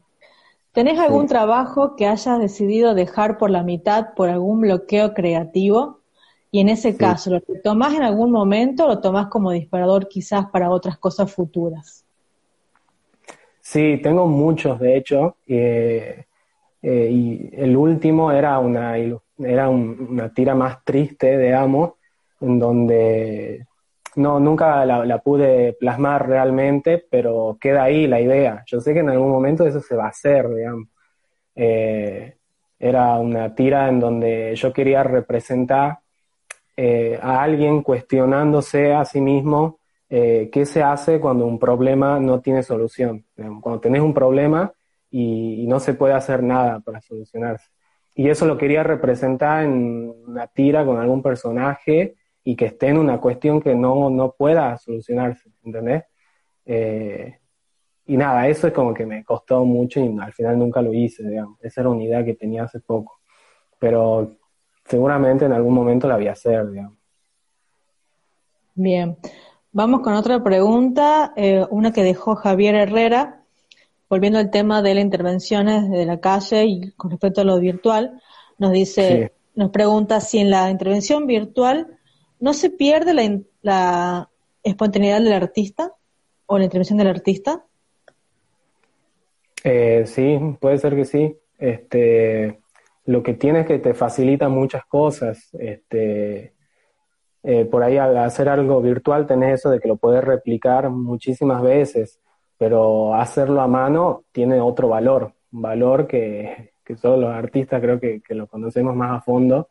[0.70, 5.98] ¿Tenés algún trabajo que hayas decidido dejar por la mitad por algún bloqueo creativo?
[6.52, 10.46] Y en ese caso, ¿lo tomás en algún momento o lo tomás como disparador quizás
[10.46, 12.04] para otras cosas futuras?
[13.60, 15.34] Sí, tengo muchos, de hecho.
[15.48, 16.24] Eh,
[16.80, 21.94] eh, y el último era una, era una tira más triste, digamos,
[22.40, 23.66] en donde
[24.18, 28.64] no, nunca la, pude plasmar realmente, pero queda ahí la idea.
[28.66, 30.88] Yo sé que en algún momento eso se va a hacer, digamos.
[31.54, 32.36] Eh,
[32.78, 35.98] era una tira en donde yo quería representar
[36.76, 39.78] eh, a alguien cuestionándose a sí mismo
[40.10, 43.24] eh, qué se hace cuando un problema no tiene solución.
[43.60, 44.72] Cuando tenés un problema
[45.10, 47.68] y, no se puede hacer nada para solucionarse.
[48.14, 52.16] Y eso lo quería representar en una tira con algún personaje
[52.48, 56.04] y que esté en una cuestión que no, no pueda solucionarse, ¿entendés?
[56.64, 57.40] Eh,
[58.06, 61.28] y nada, eso es como que me costó mucho y al final nunca lo hice,
[61.28, 61.62] digamos.
[61.62, 63.20] Esa era una idea que tenía hace poco.
[63.78, 64.38] Pero
[64.86, 66.96] seguramente en algún momento la voy a hacer, digamos.
[68.74, 69.18] Bien.
[69.70, 73.42] Vamos con otra pregunta, eh, una que dejó Javier Herrera,
[74.08, 78.22] volviendo al tema de las intervenciones de la calle y con respecto a lo virtual,
[78.56, 81.97] nos dice, nos pregunta si en la intervención virtual
[82.40, 84.28] no se pierde la, la
[84.62, 85.92] espontaneidad del artista
[86.46, 87.64] o la intervención del artista.
[89.64, 91.36] Eh, sí, puede ser que sí.
[91.58, 92.60] Este,
[93.06, 95.48] lo que tiene es que te facilita muchas cosas.
[95.58, 96.54] Este,
[97.42, 101.62] eh, por ahí al hacer algo virtual tenés eso de que lo puedes replicar muchísimas
[101.62, 102.20] veces,
[102.56, 108.00] pero hacerlo a mano tiene otro valor, un valor que, que solo los artistas creo
[108.00, 109.68] que, lo conocemos más a fondo.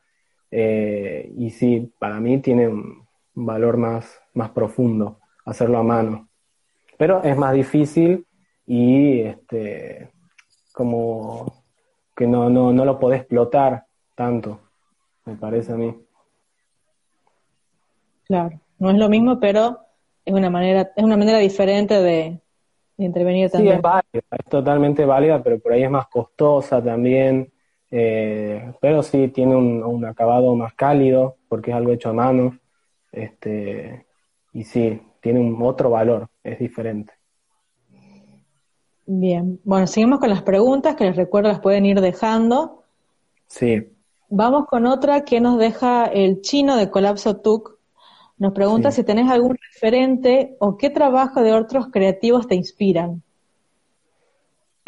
[0.51, 6.27] Eh, y sí, para mí tiene un valor más, más profundo hacerlo a mano.
[6.97, 8.25] Pero es más difícil
[8.65, 10.11] y este,
[10.73, 11.63] como
[12.15, 13.85] que no, no, no lo podés explotar
[14.15, 14.59] tanto,
[15.25, 15.95] me parece a mí.
[18.25, 19.79] Claro, no es lo mismo, pero
[20.25, 22.41] es una manera, es una manera diferente de,
[22.97, 23.75] intervenir también.
[23.75, 27.53] Sí, es válida, es totalmente válida, pero por ahí es más costosa también.
[27.89, 32.57] Eh, pero sí tiene un, un, acabado más cálido porque es algo hecho a mano.
[33.11, 34.05] Este,
[34.53, 37.13] y sí, tiene un otro valor, es diferente.
[39.05, 42.83] Bien, bueno, seguimos con las preguntas que les recuerdo las pueden ir dejando.
[43.47, 43.87] Sí.
[44.29, 47.77] Vamos con otra que nos deja el chino de Colapso TUC.
[48.37, 53.23] Nos pregunta si tenés algún referente o qué trabajo de otros creativos te inspiran.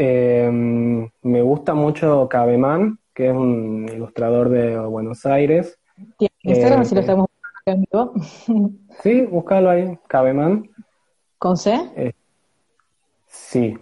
[0.02, 5.78] Em, me gusta mucho Cabeman, que es un ilustrador de Buenos Aires.
[6.18, 7.28] ¿Tiene Instagram si lo eh, estamos
[7.66, 8.14] buscando?
[9.04, 10.70] Sí, búscalo ahí, Cabeman.
[11.38, 11.78] ¿Con C?
[11.98, 12.14] Eh,
[13.28, 13.78] sí,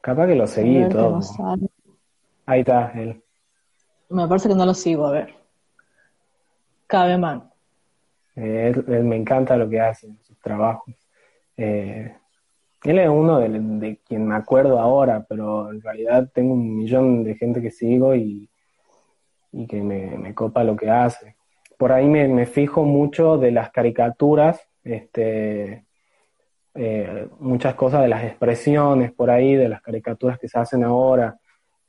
[0.00, 1.20] Capaz que lo seguí todo.
[2.46, 3.22] Ahí está él.
[4.08, 5.34] Me parece que no lo sigo, a ver.
[6.86, 7.50] Cabeman.
[8.34, 10.92] Eh, él, me encanta lo que hace, sus trabajos.
[11.56, 12.16] Eh,
[12.84, 17.34] él es uno de, quien me acuerdo ahora, pero en realidad tengo un millón de
[17.36, 18.48] gente que sigo y,
[19.68, 21.36] que me, copa lo que hace.
[21.78, 25.84] Por ahí me, me fijo mucho de las caricaturas, este,
[26.74, 31.38] eh, muchas cosas de las expresiones por ahí, de las caricaturas que se hacen ahora.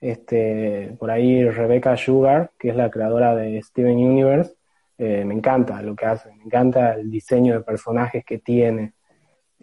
[0.02, 4.54] Este, por ahí Rebecca Sugar, que es la creadora de Steven Universe,
[4.98, 8.94] eh, me encanta lo que hace, me encanta el diseño de personajes que tiene.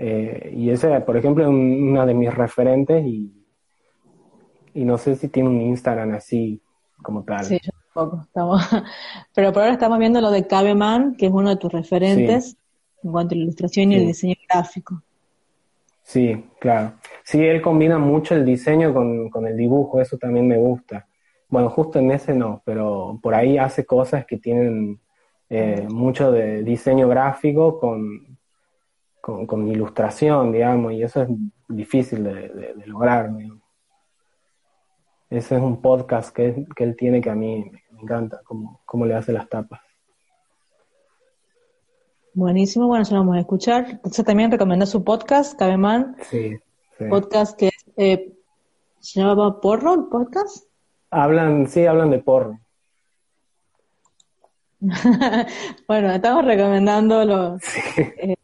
[0.02, 3.30] Eh, y ese, por ejemplo, es una de mis referentes y,
[4.72, 6.62] y no sé si tiene un Instagram así
[7.02, 7.44] como tal.
[7.44, 8.22] Sí, yo tampoco.
[8.22, 8.62] Estamos...
[9.34, 12.56] Pero por ahora estamos viendo lo de Cabeman, que es uno de tus referentes
[13.02, 15.02] en cuanto a la ilustración y el diseño gráfico.
[16.02, 16.94] Sí, claro.
[17.22, 21.08] Sí, él combina mucho el diseño con, el dibujo, eso también me gusta.
[21.50, 24.98] Bueno, justo en ese no, pero por ahí hace cosas que tienen
[25.50, 28.29] eh, mucho de diseño gráfico con,
[29.20, 31.28] con, ilustración, digamos, y eso es
[31.68, 33.30] difícil de, lograr.
[35.28, 39.06] Ese es un podcast que, que, él tiene que a mí me encanta, cómo, cómo
[39.06, 39.80] le hace las tapas.
[42.32, 43.90] Buenísimo, bueno, ya lo vamos a escuchar.
[43.90, 46.16] Entonces también recomendó su podcast, Cabeman.
[46.22, 46.56] Sí,
[47.08, 48.32] Podcast que eh,
[48.98, 50.66] se llama Porro, el podcast.
[51.10, 52.60] Hablan, sí, hablan de porro.
[55.88, 57.62] bueno, estamos recomendando los
[57.98, 58.36] eh,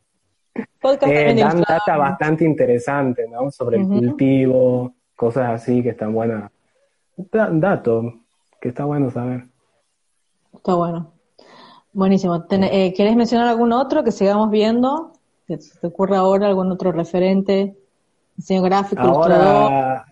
[0.87, 3.51] podcasts eh, dan data bastante interesante, ¿no?
[3.51, 6.51] Sobre el cultivo, cosas así que están buenas.
[7.17, 8.15] dato
[8.61, 9.47] que está bueno saber.
[10.55, 11.13] Está bueno.
[11.93, 12.45] Buenísimo.
[12.51, 15.13] Eh, ¿Querés mencionar algún otro que sigamos viendo?
[15.47, 17.77] ¿Que te ocurra ahora algún otro referente?
[18.37, 20.07] Diseño gráfico, ahora,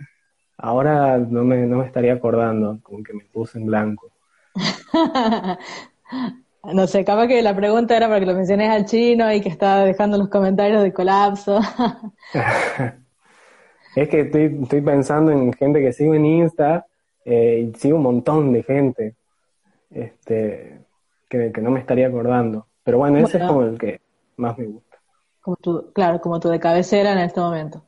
[0.56, 4.10] Ahora no me, no me estaría acordando, como que me puse en blanco.
[6.72, 9.48] no sé, capaz que la pregunta era para que lo menciones al chino y que
[9.48, 11.58] estaba dejando los comentarios de colapso.
[13.96, 16.86] es que estoy, estoy pensando en gente que sigo en Insta
[17.24, 19.14] eh, y sigo un montón de gente.
[19.90, 20.80] Este,
[21.28, 22.66] que, no me estaría acordando.
[22.82, 24.00] Pero bueno, ese es como el que
[24.36, 24.98] más me gusta.
[25.40, 27.84] Como tu, claro, como tu de cabecera en este momento.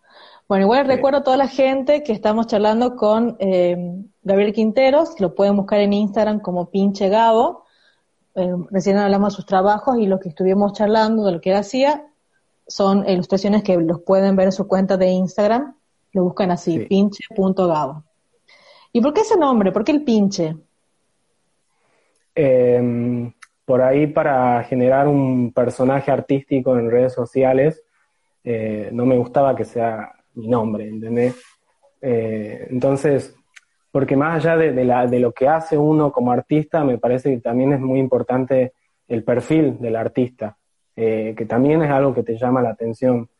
[0.48, 3.76] Bueno, igual recuerdo a toda la gente que estamos charlando con eh,
[4.22, 7.65] Gabriel Quinteros, lo pueden buscar en Instagram como pinche Gabo.
[8.36, 11.56] Eh, recién hablamos de sus trabajos y lo que estuvimos charlando de lo que él
[11.56, 12.06] hacía
[12.66, 15.74] son ilustraciones que los pueden ver en su cuenta de Instagram.
[16.12, 18.04] Lo buscan así, pinche.gabo.
[18.92, 19.72] ¿Y por qué ese nombre?
[19.72, 20.54] ¿Por qué el pinche?
[22.34, 23.32] Em,
[23.64, 27.82] por ahí para generar un personaje artístico en redes sociales,
[28.44, 31.42] eh, no me gustaba que sea mi nombre, ¿entendés?
[32.02, 33.34] Eh, entonces,
[33.96, 37.40] porque más allá de, la, de, lo que hace uno como artista, me parece que
[37.40, 38.74] también es muy importante
[39.08, 40.58] el perfil del artista,
[40.94, 43.30] eh, que también es algo que te llama la atención.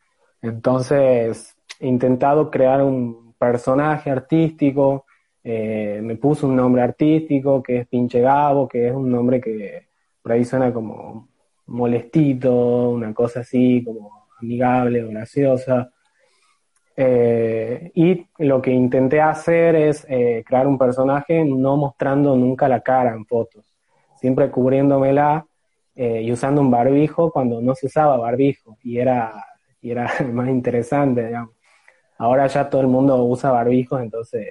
[0.40, 5.04] Entonces, he intentado crear un personaje artístico,
[5.44, 9.88] eh, me puso un nombre artístico que es Pinche Gabo, que es un nombre que
[10.22, 11.28] por ahí suena como
[11.66, 15.92] molestito, una cosa así, como amigable o graciosa.
[16.98, 22.80] Eh, y lo que intenté hacer es eh, crear un personaje no mostrando nunca la
[22.80, 23.66] cara en fotos,
[24.18, 25.46] siempre cubriéndomela
[25.94, 29.44] eh, y usando un barbijo cuando no se usaba barbijo y era,
[29.82, 31.54] y era más interesante, digamos.
[32.18, 34.48] Ahora ya todo el mundo usa barbijos, entonces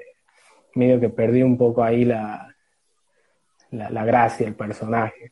[0.76, 2.54] medio que perdí un poco ahí la,
[3.72, 5.32] la, gracia del personaje.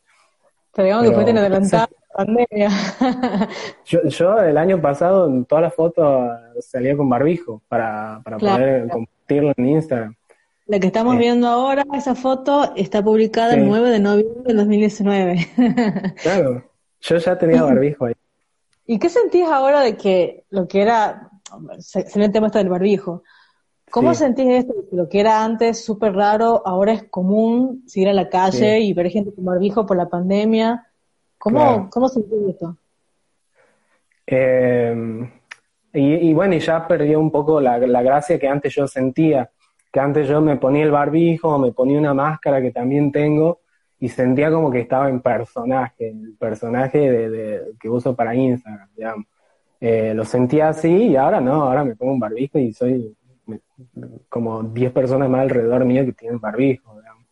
[0.73, 2.69] Pero digamos que fue adelantado pandemia.
[3.85, 8.89] yo, yo el año pasado en todas las fotos salía con barbijo para, para poder
[8.89, 10.15] compartirlo en Instagram.
[10.65, 15.47] La que estamos viendo ahora, esa foto, está publicada el 9 de noviembre del 2019.
[16.23, 16.63] claro,
[17.01, 18.13] yo ya tenía barbijo ahí.
[18.85, 21.29] ¿Y qué sentís ahora de que lo que era,
[21.79, 23.23] se el tema esto del barbijo,
[23.91, 24.73] ¿cómo sentís esto?
[24.89, 28.93] Que lo que era antes súper raro, ahora es común seguir a la calle y
[28.93, 30.87] ver gente con barbijo por la pandemia?
[31.43, 32.77] ¿Cómo, ¿cómo sentís esto?
[34.25, 35.29] Eh,
[35.91, 39.51] y, bueno, y ya perdió un poco la, gracia que antes yo sentía,
[39.91, 43.59] que antes yo me ponía el barbijo, me ponía una máscara que también tengo
[43.99, 49.25] y sentía como que estaba en personaje, el personaje de, que uso para Instagram, digamos.
[49.81, 53.17] Eh, lo sentía así y ahora no, ahora me pongo un barbijo y soy
[54.29, 57.25] como 10 personas más alrededor mío que tienen barbijo, digamos.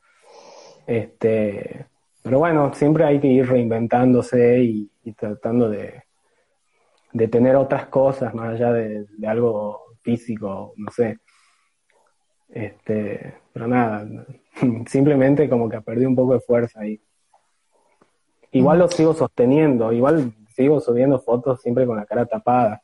[0.85, 1.85] Este,
[2.23, 6.03] pero bueno, siempre hay que ir reinventándose y, tratando de,
[7.13, 11.19] de, tener otras cosas más allá de, algo físico, no sé.
[12.49, 14.07] Este, pero nada,
[14.87, 17.01] simplemente como que perdí un poco de fuerza ahí.
[18.51, 22.83] Igual lo sigo sosteniendo, igual sigo subiendo fotos siempre con la cara tapada.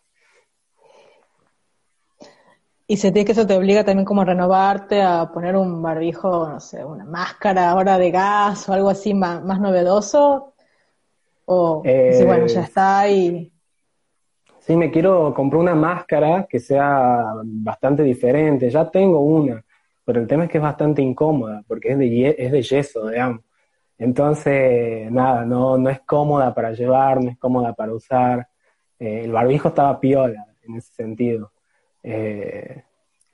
[2.89, 6.59] Y sentís que eso te obliga también como a renovarte, a poner un barbijo, no
[6.61, 10.53] sé, una máscara ahora de gas o algo así más, novedoso.
[11.43, 13.51] O si bueno, ya eh, está y...
[14.59, 18.69] Sí, me quiero comprar una máscara que sea bastante diferente.
[18.69, 19.61] Ya tengo una,
[20.05, 23.41] pero el tema es que es bastante incómoda porque es de, es de yeso, digamos.
[23.97, 28.47] Entonces, nada, no, no es cómoda para llevar, no es cómoda para usar.
[28.97, 31.51] Eh, el barbijo estaba piola en ese sentido.
[32.09, 32.83] Eh,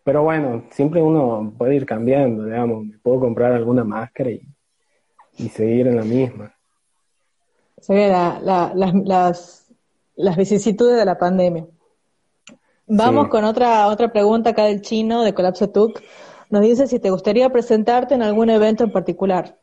[0.04, 4.42] pero bueno, siempre uno puede ir cambiando, digamos, me puedo comprar alguna máscara y,
[5.50, 6.56] seguir en la misma.
[7.78, 9.68] Se ve las,
[10.16, 11.68] las vicisitudes de la pandemia.
[12.88, 16.02] Vamos con otra, otra pregunta acá del chino de Colapso Tuk.
[16.50, 19.56] Nos dice si te gustaría presentarte en algún evento en particular.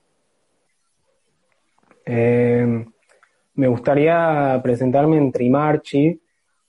[2.06, 2.86] Eh,
[3.54, 6.20] me gustaría presentarme en Trimarchi,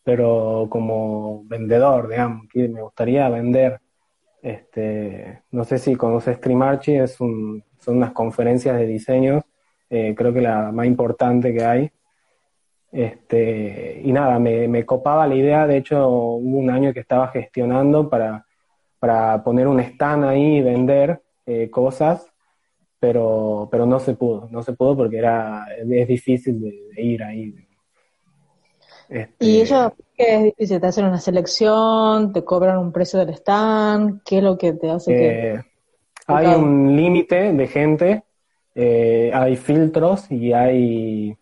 [0.04, 3.80] pero como vendedor, digamos, que me gustaría vender.
[4.42, 9.44] Este, no sé si conoces Trimarchi, es un, son unas conferencias de diseño,
[9.90, 11.92] eh, creo que la más importante que hay.
[12.92, 17.30] Este, y nada, me, me, copaba la idea, de hecho hubo un año que estaba
[17.30, 18.46] gestionando para,
[19.00, 22.28] para poner un stand ahí y vender eh, cosas,
[23.00, 27.56] pero, pero no se pudo, no se pudo porque era, es difícil de ir ahí,
[29.12, 30.80] este, ¿Y eso qué es difícil?
[30.80, 32.32] ¿Te hacen una selección?
[32.32, 34.22] ¿Te cobran un precio del stand?
[34.24, 35.54] ¿Qué es lo que te hace que...?
[35.54, 35.62] Eh,
[36.28, 38.24] hay un límite de gente,
[38.74, 41.36] eh, hay filtros y hay...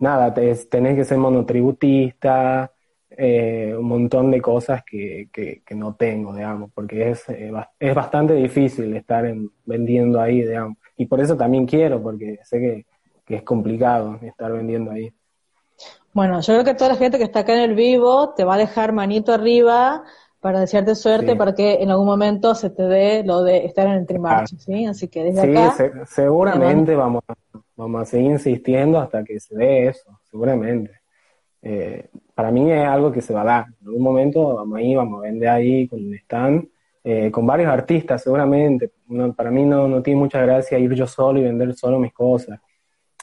[0.00, 2.72] Nada, tenés que ser monotributista,
[3.10, 8.94] eh, un montón de cosas que, que, no tengo, digamos, porque es, es bastante difícil
[8.94, 10.78] estar en, vendiendo ahí, digamos.
[10.96, 12.86] Y por eso también quiero, porque sé que,
[13.24, 15.12] que es complicado estar vendiendo ahí.
[16.18, 18.54] Bueno, yo creo que toda la gente que está acá en el vivo te va
[18.54, 20.02] a dejar manito arriba
[20.40, 23.92] para desearte suerte para que en algún momento se te dé lo de estar en
[23.92, 24.84] el Trimarch, ¿sí?
[24.86, 25.70] Así que desde acá...
[25.76, 27.22] Sí, seguramente vamos,
[27.76, 30.90] vamos a seguir insistiendo hasta que se dé eso, seguramente.
[31.62, 33.66] Eh, para mí es algo que se va a dar.
[33.80, 36.66] En algún momento vamos ahí, vamos a vender ahí con un stand,
[37.04, 38.90] eh, con varios artistas seguramente.
[39.36, 42.58] para mí no, no tiene mucha gracia ir yo solo y vender solo mis cosas.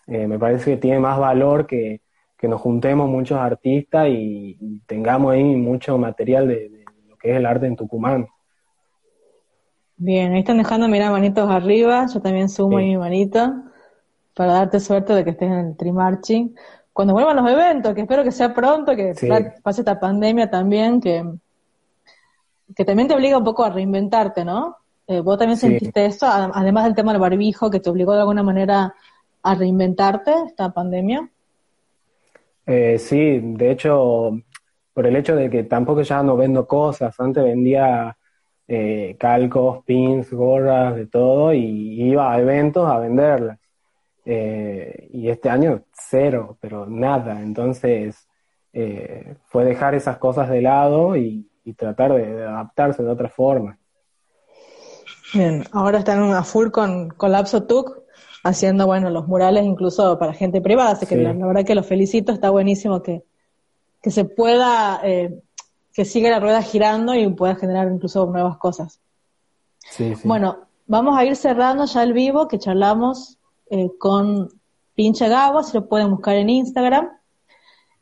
[0.07, 1.99] eh, me parece que tiene más valor que,
[2.43, 7.65] nos juntemos muchos artistas y, tengamos ahí mucho material de, lo que es el arte
[7.65, 8.27] en Tucumán.
[9.97, 13.53] Bien, ahí están dejando mirar manitos arriba, yo también sumo mi manito
[14.35, 16.55] para darte suerte de que estés en el Trimarching.
[16.91, 19.13] Cuando vuelvan los eventos, que espero que sea pronto, que
[19.63, 21.23] pase esta pandemia también, que,
[22.75, 24.77] que también te obliga un poco a reinventarte, ¿no?
[25.07, 28.43] Eh, vos también sentiste eso, además del tema del barbijo, que te obligó de alguna
[28.43, 28.93] manera
[29.43, 31.29] a reinventarte esta pandemia.
[32.65, 34.39] Eh, sí, de hecho,
[34.93, 38.17] por el hecho de que tampoco ya no vendo cosas, antes vendía
[38.67, 43.59] eh, calcos, pins, gorras, de todo, y iba a eventos a venderlas.
[44.27, 47.39] Eh, y este año cero, pero nada.
[47.41, 48.27] Entonces
[48.73, 51.47] eh, fue dejar esas cosas de lado y,
[51.77, 53.77] tratar de, adaptarse de otra forma.
[55.33, 58.04] Bien, ahora están a full con Colapso TUC,
[58.45, 62.31] haciendo, bueno, los murales incluso para gente privada, así que la, verdad que los felicito,
[62.31, 63.23] está buenísimo que,
[64.03, 65.41] que se pueda, eh,
[65.91, 68.99] que siga la rueda girando y pueda generar incluso nuevas cosas.
[70.23, 73.39] Bueno, vamos a ir cerrando ya el vivo, que charlamos
[73.71, 74.49] eh, con
[74.93, 77.09] Pinche Gabo, se lo pueden buscar en Instagram.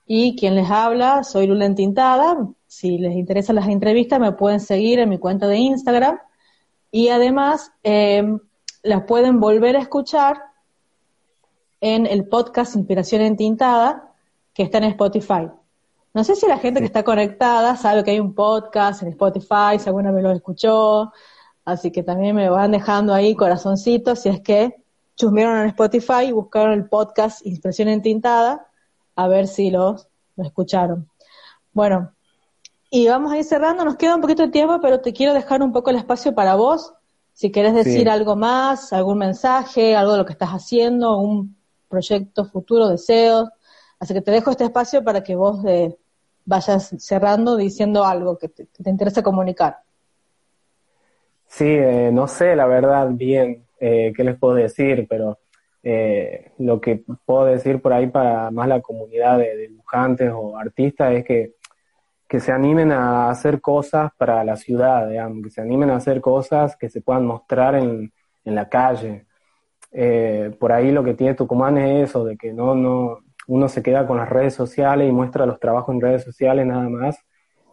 [0.06, 2.50] Y quien les habla, soy Lula Tintada.
[2.68, 6.20] Si les interesan las entrevistas, me pueden seguir en mi cuenta de Instagram.
[6.92, 8.40] Y además, em,
[8.84, 10.44] las pueden volver a escuchar
[11.80, 14.12] en el podcast Inspiración Entintada,
[14.54, 15.50] que está en Spotify.
[16.14, 19.80] No sé si la gente que está conectada sabe que hay un podcast en Spotify,
[19.80, 21.12] si alguna vez lo escuchó,
[21.66, 24.76] así que también me van dejando ahí corazoncitos si es que
[25.16, 28.68] chusmearon en Spotify y buscaron el podcast Inspiración Entintada
[29.16, 31.10] a ver si los, lo escucharon.
[31.72, 32.12] Bueno,
[32.90, 35.64] y vamos a ir cerrando, nos queda un poquito de tiempo, pero te quiero dejar
[35.64, 36.94] un poco el espacio para vos,
[37.34, 41.56] si querés decir algo más, algún mensaje, algo de lo que estás haciendo, un
[41.90, 43.50] proyecto futuro, deseos.
[44.00, 45.98] Así que te dejo este espacio para que vos eh,
[46.46, 49.78] vayas cerrando diciendo algo que te, interese comunicar.
[51.48, 53.66] Sí, eh, no sé, la verdad, bien.
[53.80, 55.40] Eh, qué les puedo decir, pero
[55.84, 61.14] eh, lo que puedo decir por ahí para más la comunidad de, dibujantes o artistas
[61.14, 61.56] es que,
[62.34, 66.20] que se animen a hacer cosas para la ciudad, digamos, que se animen a hacer
[66.20, 68.12] cosas que se puedan mostrar en,
[68.44, 69.28] en la calle.
[69.92, 73.84] Eh, por ahí lo que tiene Tucumán es eso, de que no, no, uno se
[73.84, 77.20] queda con las redes sociales y muestra los trabajos en redes sociales nada más,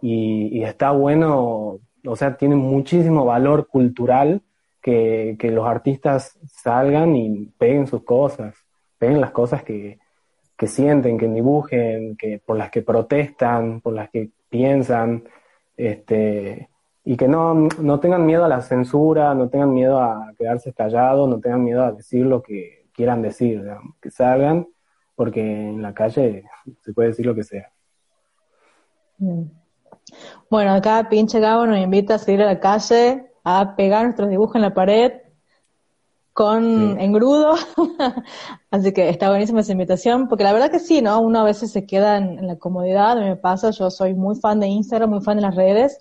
[0.03, 4.43] y, y está bueno, o sea, tiene muchísimo valor cultural
[4.83, 8.55] que, los artistas salgan y peguen sus cosas,
[8.99, 9.99] peguen las cosas que,
[10.67, 15.25] sienten, que dibujen, que por las que protestan, por las que piensan,
[15.77, 16.69] este,
[17.05, 21.29] y que no, no tengan miedo a la censura, no tengan miedo a quedarse callados,
[21.29, 23.65] no tengan miedo a decir lo que quieran decir,
[24.03, 24.69] que salgan,
[25.15, 26.45] porque en la calle
[26.83, 27.73] se puede decir lo que sea.
[30.51, 34.57] Bueno, acá pinche Gabo nos invita a salir a la calle a pegar nuestros dibujos
[34.57, 35.13] en la pared
[36.41, 37.55] con engrudo.
[38.71, 41.21] Así que está buenísima esa invitación, porque la verdad que sí, ¿no?
[41.21, 44.69] Uno a veces se queda en, la comodidad, me pasa, yo soy muy fan de
[44.69, 46.01] Instagram, muy fan de las redes.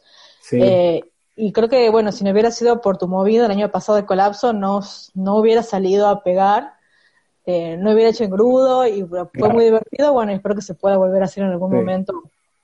[0.53, 1.01] Eh,
[1.35, 4.05] y creo que, bueno, si no hubiera sido por tu movida el año pasado de
[4.05, 4.79] colapso, no,
[5.13, 6.71] no hubiera salido a pegar,
[7.45, 10.13] eh, no hubiera hecho engrudo y fue muy divertido.
[10.13, 12.13] Bueno, espero que se pueda volver a hacer en algún momento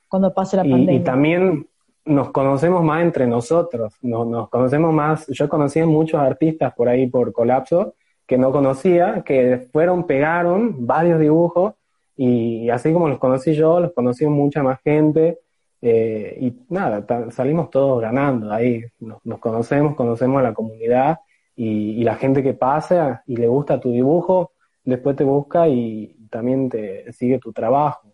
[0.08, 0.94] cuando pase la pandemia.
[0.94, 1.68] Y también
[2.06, 6.88] nos conocemos más entre nosotros, nos, nos conocemos más, yo conocí a muchos artistas por
[6.88, 7.94] ahí por colapso
[8.26, 11.74] que no conocía, que fueron, pegaron varios dibujos
[12.16, 15.40] y, así como los conocí yo, los conocí mucha más gente
[15.82, 21.18] eh, y nada, salimos todos ganando ahí, nos, conocemos, conocemos a la comunidad
[21.54, 24.52] y, la gente que pasa y le gusta tu dibujo,
[24.84, 28.12] después te busca y también te sigue tu trabajo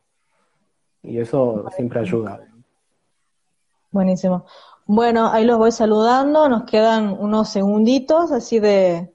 [1.03, 2.41] y eso siempre ayuda.
[3.93, 4.47] Buenísimo.
[4.87, 9.15] Bueno, ahí los voy saludando, nos quedan unos segunditos así de,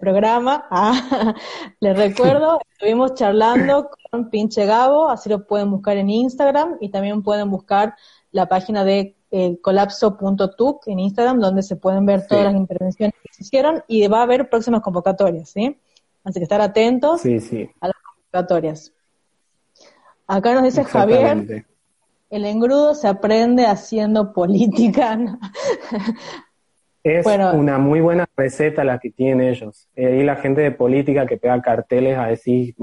[0.00, 0.66] programa.
[0.70, 1.34] Ah,
[1.78, 7.22] les recuerdo, estuvimos charlando con Pinche Gabo, así lo pueden buscar en Instagram y también
[7.22, 7.94] pueden buscar
[8.32, 13.32] la página de eh, colapso.tuc en Instagram, donde se pueden ver todas las intervenciones que
[13.32, 15.78] se hicieron y va a haber próximas convocatorias, ¿sí?
[16.24, 18.92] Así que estar atentos a las convocatorias.
[20.26, 21.64] Acá nos dice Javier
[22.30, 25.18] el engrudo se aprende haciendo política.
[27.02, 29.88] Es una muy buena receta la que tienen ellos.
[29.94, 32.74] Eh, y la gente de política que pega carteles a decir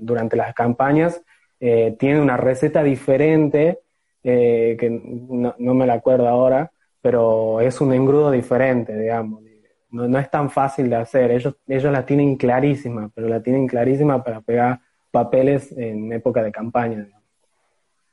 [0.00, 1.22] durante las campañas
[1.60, 3.78] eh, tiene una receta diferente,
[4.24, 9.40] eh, que no, me la acuerdo ahora, pero es un engrudo diferente, digamos,
[9.88, 11.30] no, no es tan fácil de hacer.
[11.30, 14.80] Ellos, ellos la tienen clarísima, pero la tienen clarísima para pegar
[15.12, 17.06] papeles en época de campaña.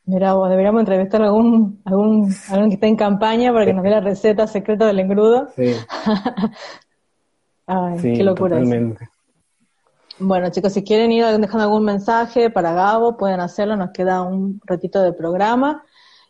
[0.05, 3.83] Mira, vos deberíamos entrevistar a algún, algún, alguien que esté en campaña para que nos
[3.83, 5.47] dé la receta secreta del engrudo.
[5.55, 5.73] Sí.
[7.67, 8.55] Ay, qué locura.
[8.57, 9.07] Totalmente.
[10.19, 14.61] Bueno, chicos, si quieren ir dejando algún mensaje para Gabo, pueden hacerlo, nos queda un
[14.65, 15.83] ratito de programa.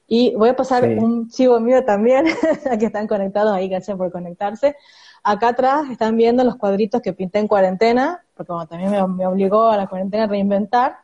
[0.08, 2.26] Y voy a pasar un chivo mío también,
[2.72, 4.76] aquí están conectados ahí, gracias por conectarse.
[5.24, 9.78] Acá atrás están viendo los cuadritos que pinté en cuarentena, porque también me, obligó a
[9.78, 10.98] la cuarentena a reinventar.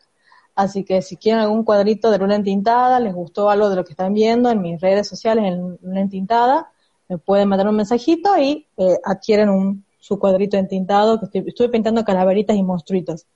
[0.57, 3.91] Así que si quieren algún cuadrito de luna entintada, les gustó algo de lo que
[3.91, 6.71] están viendo en mis redes sociales en luna entintada,
[7.07, 11.69] me pueden mandar un mensajito y eh, adquieren un, su cuadrito entintado, que estoy, estuve
[11.69, 13.27] pintando calaveritas y monstruitos.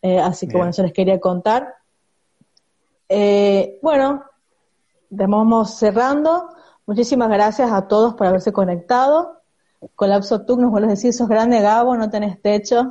[0.00, 1.68] Eh, así que bueno, eso les quería contar.
[3.10, 4.24] Eh, bueno,
[5.10, 6.48] vamos cerrando.
[6.86, 9.42] Muchísimas gracias a todos por haberse conectado.
[9.96, 12.88] Colapso tú nos vuelves a decir, sos grande Gabo, no tenés techo.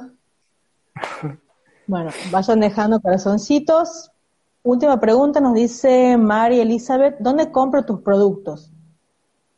[1.87, 4.11] Bueno, vayan dejando corazoncitos.
[4.63, 8.71] Última pregunta nos dice Mari Elizabeth, ¿dónde compro tus productos?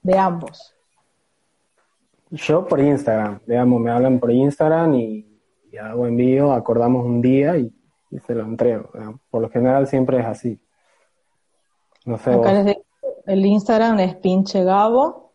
[0.01, 0.73] De ambos.
[2.31, 5.25] Yo por Instagram, digamos, me hablan por Instagram y,
[5.79, 7.71] hago envío, acordamos un día y,
[8.25, 8.89] se lo entrego.
[9.29, 10.59] Por lo general siempre es así.
[12.05, 12.31] No sé.
[13.25, 15.33] el Instagram es pinche Gabo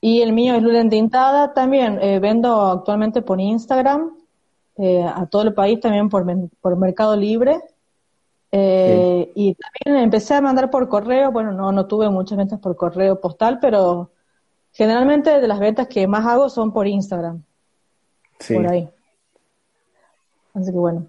[0.00, 1.52] y el mío es Lula Entintada.
[1.52, 4.19] También eh, vendo actualmente por Instagram
[4.80, 6.26] eh, a todo el país, también por,
[6.60, 7.60] por Mercado Libre.
[8.52, 11.30] Eh, y también empecé a mandar por correo.
[11.30, 14.10] Bueno, no, no tuve muchas ventas por correo postal, pero
[14.72, 17.42] Generalmente de las ventas que más hago son por Instagram.
[18.38, 18.54] Sí.
[18.54, 18.88] Por ahí.
[20.54, 21.06] Así que bueno.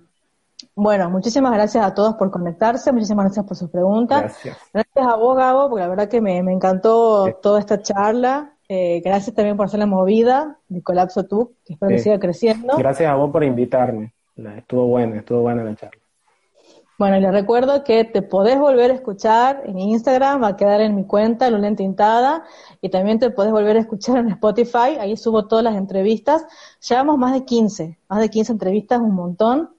[0.76, 4.22] Bueno, muchísimas gracias a todos por conectarse, muchísimas gracias por sus preguntas.
[4.22, 4.58] Gracias.
[4.74, 8.54] Gracias a vos, Gabo, porque la verdad que me, encantó toda esta charla.
[8.74, 12.78] Eh, gracias también por hacer la movida de Colapso Tú, que espero que siga creciendo.
[12.78, 14.14] Gracias a vos por invitarme.
[14.56, 16.02] Estuvo buena, estuvo buena la charla.
[16.98, 20.96] Bueno, les recuerdo que te podés volver a escuchar en Instagram, va a quedar en
[20.96, 22.46] mi cuenta, Luna Tintada,
[22.80, 26.46] y también te podés volver a escuchar en Spotify, ahí subo todas las entrevistas.
[26.88, 29.72] Llevamos más de 15, más de 15 entrevistas, un montón.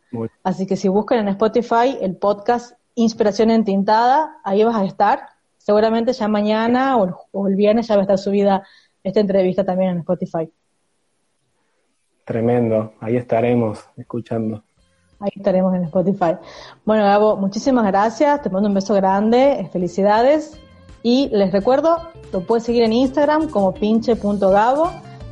[0.44, 5.28] Así que si buscan en Spotify el podcast Inspiración en Tintada, ahí vas a estar.
[5.56, 8.64] Seguramente ya mañana o el, o el viernes ya va a estar subida
[9.02, 10.50] esta entrevista también en Spotify.
[12.24, 14.62] Tremendo, ahí estaremos escuchando.
[15.18, 16.36] Ahí estaremos en Spotify.
[16.84, 18.42] Bueno, Gabo, muchísimas gracias.
[18.42, 19.68] Te mando un beso grande.
[19.72, 20.58] Felicidades.
[21.02, 21.98] Y les recuerdo,
[22.32, 24.90] lo puedes seguir en Instagram como pinche.gabo.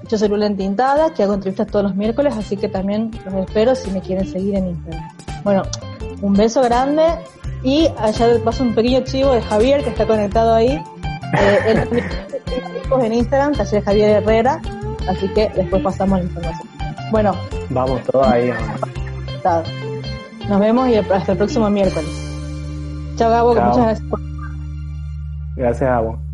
[0.09, 3.77] Yo soy Lula Tintada, que hago entrevistas todos los miércoles, así que también los espero
[3.77, 5.09] si me quieren seguir en Instagram.
[5.45, 5.63] Bueno,
[6.23, 7.05] un beso grande
[7.63, 10.83] y allá paso un pequeño chivo de Javier que está conectado ahí.
[11.39, 11.87] Eh,
[13.01, 14.61] en Instagram, taller Javier Herrera,
[15.09, 16.69] así que después pasamos la información.
[17.11, 17.35] Bueno.
[17.71, 18.53] Vamos todos ahí.
[20.49, 22.11] Nos vemos y hasta el próximo miércoles.
[23.17, 24.09] Chao, Gabo, muchas gracias
[25.57, 26.30] Gracias, Gabo.